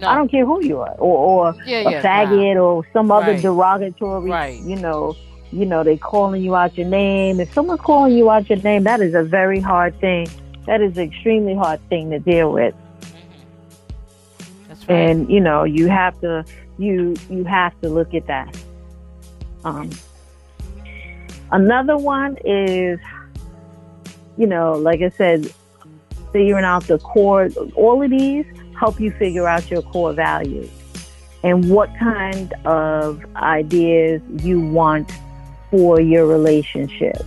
[0.00, 0.06] No.
[0.06, 3.32] I don't care who you are, or, or yeah, a yeah, faggot, or some other
[3.32, 3.42] Right.
[3.42, 4.30] derogatory.
[4.30, 4.60] Right.
[4.62, 5.16] You know,
[5.52, 7.40] you know they calling you out your name.
[7.40, 10.26] If someone's calling you out your name, that is a very hard thing.
[10.66, 12.74] That is an extremely hard thing to deal with,
[14.68, 14.90] That's right.
[14.90, 16.44] and you know you have to
[16.78, 18.56] you you have to look at that.
[19.64, 19.90] Um,
[21.50, 22.98] another one is,
[24.36, 25.52] you know, like I said,
[26.32, 27.48] figuring out the core.
[27.74, 28.46] All of these
[28.78, 30.68] help you figure out your core values
[31.44, 35.12] and what kind of ideas you want
[35.72, 37.24] for your relationship.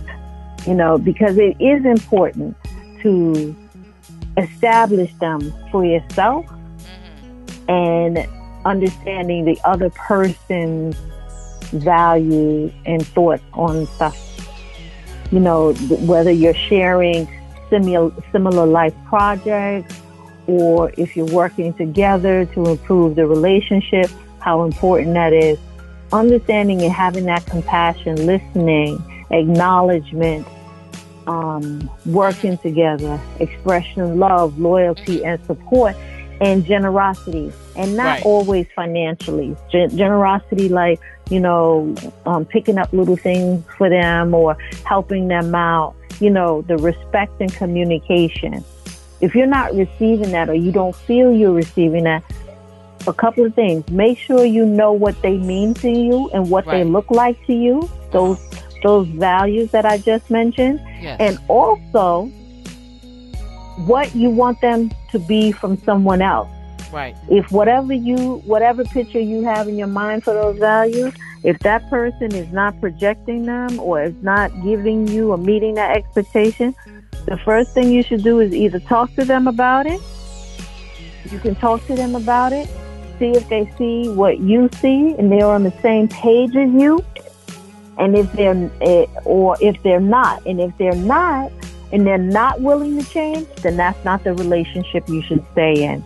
[0.66, 2.56] You know, because it is important
[3.02, 3.54] to
[4.38, 7.68] establish them for yourself Mhm.
[7.68, 8.28] and
[8.64, 10.96] understanding the other person's
[11.72, 14.16] values and thoughts on stuff.
[15.32, 15.72] You know,
[16.06, 17.28] whether you're sharing
[17.70, 20.00] similar, similar life projects
[20.46, 25.58] or if you're working together to improve the relationship, how important that is.
[26.12, 30.46] Understanding and having that compassion, listening, acknowledgement,
[31.26, 35.96] um, working together, expression of love, loyalty, and support,
[36.40, 37.52] and generosity.
[37.74, 38.26] And not Right.
[38.26, 39.56] always financially.
[39.70, 41.94] Gen- generosity, like, you know,
[42.24, 47.32] um, picking up little things for them or helping them out, you know, the respect
[47.40, 48.62] and communication.
[49.20, 52.22] If you're not receiving that or you don't feel you're receiving that,
[53.08, 53.88] a couple of things.
[53.90, 57.52] Make sure you know what they mean to you and what they look like to
[57.54, 57.88] you.
[58.12, 58.62] Those uh-huh.
[58.82, 61.16] those values that I just mentioned Yes.
[61.20, 62.26] and also
[63.86, 66.48] what you want them to be from someone else.
[66.92, 67.14] right.
[67.28, 71.12] If whatever you, whatever picture you have in your mind for those values,
[71.44, 75.96] if that person is not projecting them or is not giving you or meeting that
[75.96, 76.74] expectation,
[77.26, 80.00] the first thing you should do is either talk to them about it.
[81.30, 82.68] You can talk to them about it,
[83.18, 87.04] see if they see what you see and they're on the same page as you.
[87.98, 91.50] And if they're, eh, or if they're not, and if they're not,
[91.92, 96.04] and they're not willing to change, then that's not the relationship you should stay in.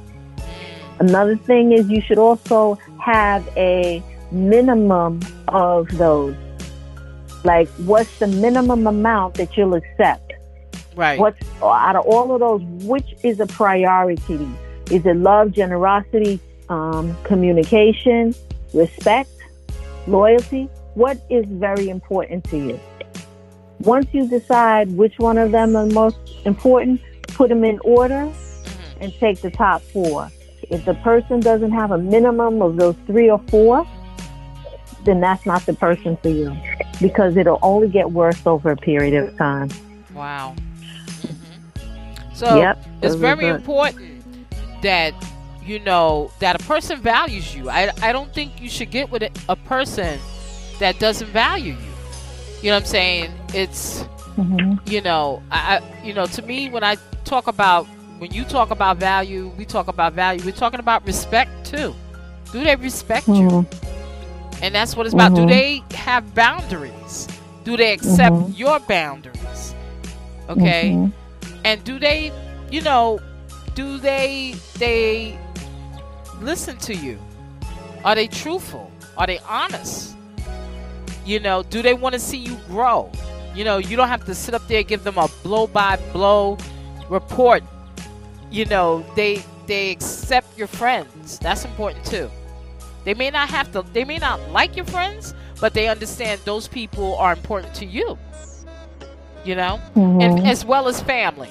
[1.01, 6.37] Another thing is you should also have a minimum of those.
[7.43, 10.35] Like, what's the minimum amount that you'll accept?
[10.95, 11.19] Right.
[11.19, 12.63] What's out of all of those?
[12.87, 14.49] Which is a priority?
[14.91, 16.39] Is it love, generosity,
[16.71, 18.35] um, communication,
[18.73, 19.31] respect,
[20.07, 20.69] loyalty?
[20.95, 22.81] What is very important to you?
[23.81, 28.33] Once you decide which one of them are most important, put them in order Mhm.
[29.01, 30.31] and take the top four.
[30.71, 33.87] If the person doesn't have a minimum of those three or four,
[35.05, 36.55] then that's not the person for you
[37.01, 39.71] because it'll only get worse over a period of time.
[40.15, 40.55] Wow.
[41.23, 42.35] Mhm.
[42.35, 42.79] So yep.
[43.03, 44.21] it's very important
[44.83, 45.15] that
[45.71, 47.71] you know that a person values you.
[47.71, 50.19] I, I don't think you should get with a, a person
[50.81, 51.93] that doesn't value you.
[52.61, 53.31] You know what I'm saying?
[53.55, 54.05] It's
[54.37, 54.79] Mhm.
[54.91, 57.87] you know I, you know to me when I talk about
[58.19, 60.45] when you talk about value, we talk about value.
[60.45, 61.95] We're talking about respect too.
[62.53, 63.41] Do they respect Mhm.
[63.41, 63.67] you?
[64.63, 65.35] And that's what it's about.
[65.35, 65.49] Do Mhm.
[65.49, 67.29] they have boundaries?
[67.65, 68.59] Do they accept Mhm.
[68.59, 69.75] your boundaries?
[70.49, 70.91] Okay?
[70.93, 71.13] Mhm.
[71.65, 72.33] And do they,
[72.71, 73.21] you know,
[73.75, 75.39] do they they
[76.41, 77.19] listen to you?
[78.05, 78.91] Are they truthful?
[79.17, 80.17] Are they honest?
[81.25, 83.11] You know, do they want to see you grow?
[83.55, 85.97] You know, you don't have to sit up there and give them a blow by
[86.13, 86.57] blow
[87.09, 87.63] report.
[88.51, 91.39] You know, they they accept your friends.
[91.39, 92.31] That's important too.
[93.05, 96.69] They may not have to they may not like your friends, but they understand those
[96.69, 98.19] people are important to you.
[99.45, 99.81] You know?
[99.95, 100.23] Mhm.
[100.23, 101.51] And as well as family.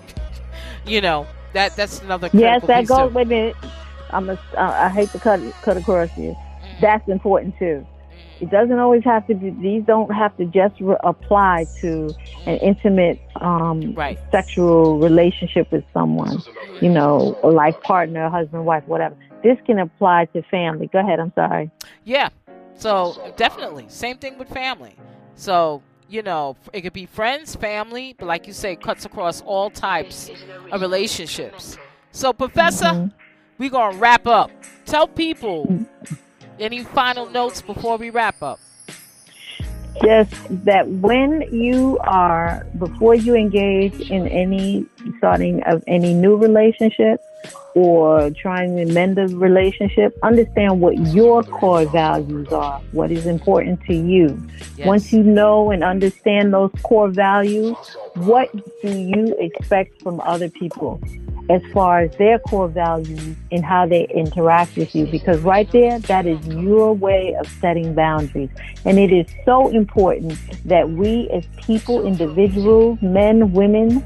[0.86, 2.98] you know, that that's another yes, that goes.
[2.98, 3.18] too.
[3.18, 3.56] A minute.
[4.12, 6.34] I'm a, I I hate to cut cut across you.
[6.34, 7.84] Mm, That's important too.
[7.86, 9.50] mm, It doesn't always have to be.
[9.50, 12.14] These don't have to just re- apply to
[12.46, 14.18] an intimate um, Right.
[14.30, 16.42] sexual relationship with someone.
[16.80, 19.16] You know, a life partner, husband, wife, whatever.
[19.42, 20.86] This can apply to family.
[20.92, 21.18] Go ahead.
[21.20, 21.70] I'm sorry.
[22.04, 22.28] Yeah.
[22.74, 24.94] So definitely, same thing with family.
[25.34, 29.70] So you know, it could be friends, family, but like you say, cuts across all
[29.70, 30.30] types
[30.70, 31.78] of relationships.
[32.10, 33.12] So, Professor, Mhm.
[33.62, 34.50] We're gonna wrap up.
[34.86, 35.86] Tell people
[36.58, 38.58] any final notes before we wrap up.
[40.02, 40.34] just
[40.64, 44.84] that when you are before you engage in any
[45.18, 47.20] starting of any new relationship
[47.74, 53.78] or trying to mend a relationship understand what your core values are what is important
[53.82, 54.26] to you
[54.78, 54.86] Yes.
[54.86, 57.76] once you know and understand those core values
[58.14, 58.48] what
[58.82, 61.00] do you expect from other people
[61.50, 65.98] as far as their core values and how they interact with you because right there
[66.00, 68.50] that is your way of setting boundaries.
[68.84, 74.04] And it is so important that we as people individuals men women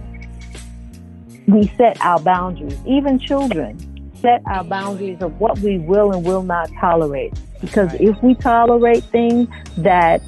[1.46, 2.76] we set our boundaries.
[2.86, 3.78] Even children
[4.20, 7.32] set our boundaries of what we will and will not tolerate.
[7.60, 10.20] Because if we tolerate things that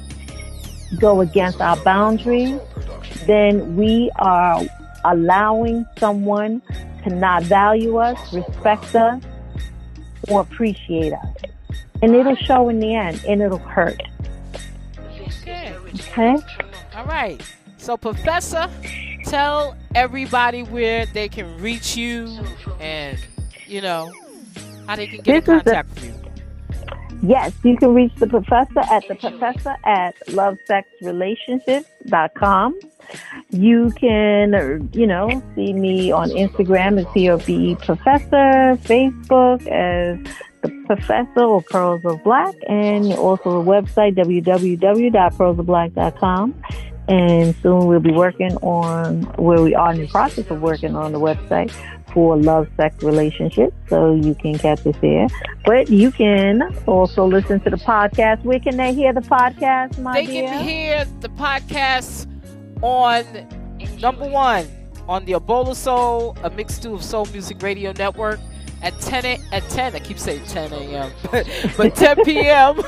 [0.99, 2.59] go against our boundaries
[3.25, 4.61] then we are
[5.05, 6.61] allowing someone
[7.03, 9.21] to not value us, respect us,
[10.29, 11.35] or appreciate us.
[12.01, 14.01] And it'll show in the end and it'll hurt.
[15.41, 15.75] Okay.
[15.95, 16.37] Okay?
[16.95, 17.41] All right.
[17.77, 18.69] So, Professor,
[19.25, 22.27] tell everybody where they can reach you
[22.79, 23.17] and,
[23.67, 24.11] you know,
[24.87, 26.18] how they can get in This is the- contact with you.
[27.21, 32.79] Yes, you can reach the professor at the professor at lovesexrelationships.com.
[33.49, 40.17] You can, uh, you know, see me on Instagram as POB Professor, Facebook as
[40.61, 46.63] the Professor or Pearls of Black, and also the website www.pearlsofblack.com.
[47.07, 51.11] And soon we'll be working on where we are in the process of working on
[51.11, 51.73] the website
[52.13, 53.75] for love, sex, relationships.
[53.89, 55.27] So you can catch us there.
[55.65, 58.43] But you can also listen to the podcast.
[58.43, 60.47] Where can they hear the podcast, my They dear?
[60.47, 62.27] can hear the podcast
[62.81, 63.25] on
[63.99, 64.67] number one
[65.07, 68.39] on the A Bowl of Soul, a mixed stew of soul music radio network
[68.81, 69.95] at 10 a, at 10.
[69.95, 71.11] I keep saying 10 a.m.
[71.77, 72.79] but 10 p.m.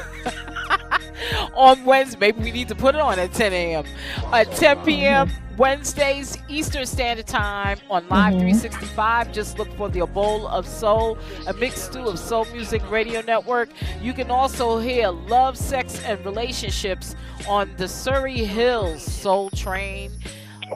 [1.55, 2.19] on Wednesday.
[2.19, 3.85] Maybe we need to put it on at 10 a.m.
[4.31, 5.29] At 10 p.m.
[5.65, 8.39] Wednesdays Eastern Standard Time on Live Mhm.
[8.39, 9.31] 365.
[9.31, 13.21] Just look for the A Bowl of Soul, a mixed stew of soul music radio
[13.21, 13.69] network.
[14.01, 17.15] You can also hear Love, Sex, and Relationships
[17.47, 20.09] on the Surrey Hills Soul Train.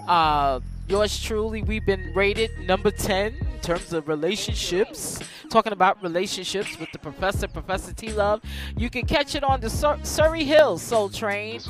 [0.07, 5.19] Uh, yours truly, we've been rated number 10 in terms of relationships.
[5.49, 8.41] Talking about relationships with the professor, Professor T Love.
[8.77, 11.61] You can catch it on the Sur- Surrey Hills Soul Train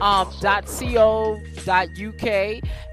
[0.00, 2.24] um, dot co dot uk,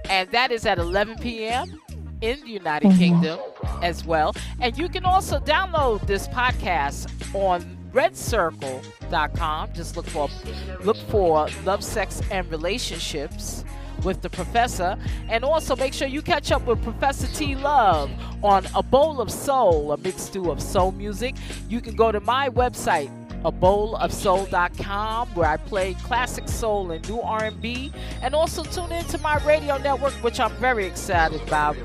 [0.09, 1.79] and that is at 11 p.m.
[2.21, 2.97] in the United Mhm.
[2.97, 3.39] Kingdom
[3.81, 4.33] as well.
[4.59, 9.73] And you can also download this podcast on redcircle.com.
[9.73, 10.29] Just look for
[10.83, 13.63] look for love, sex, and relationships
[14.03, 14.97] with the professor.
[15.29, 18.11] And also make sure you catch up with Professor T Love
[18.43, 21.35] on A Bowl of Soul, a mixed stew of soul music.
[21.69, 23.09] You can go to my website,
[23.43, 28.91] a bowl of soul.com where I play classic soul and new R&B and also tune
[28.91, 31.75] into my radio network which I'm very excited about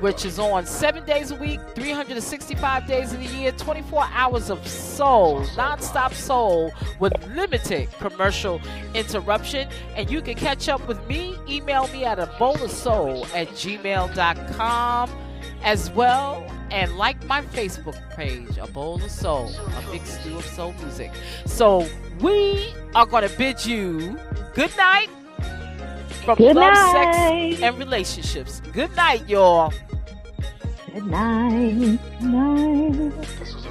[0.00, 4.66] which is on 7 days a week 365 days of the year 24 hours of
[4.66, 8.60] soul non-stop soul with limited commercial
[8.94, 9.68] interruption.
[9.96, 11.36] And you can catch up with me.
[11.48, 15.10] Email me at a bowl of soul at gmail.com
[15.62, 20.44] as well and like my Facebook page, A Bowl of Soul, a big stew of
[20.44, 21.10] soul music.
[21.46, 21.86] So
[22.20, 24.18] we are going to bid you
[24.54, 25.08] good night
[26.24, 27.52] from Good love, night.
[27.54, 28.60] sex, and relationships.
[28.72, 29.72] Good night, y'all.
[30.92, 31.98] Good night.
[32.20, 33.67] Good night.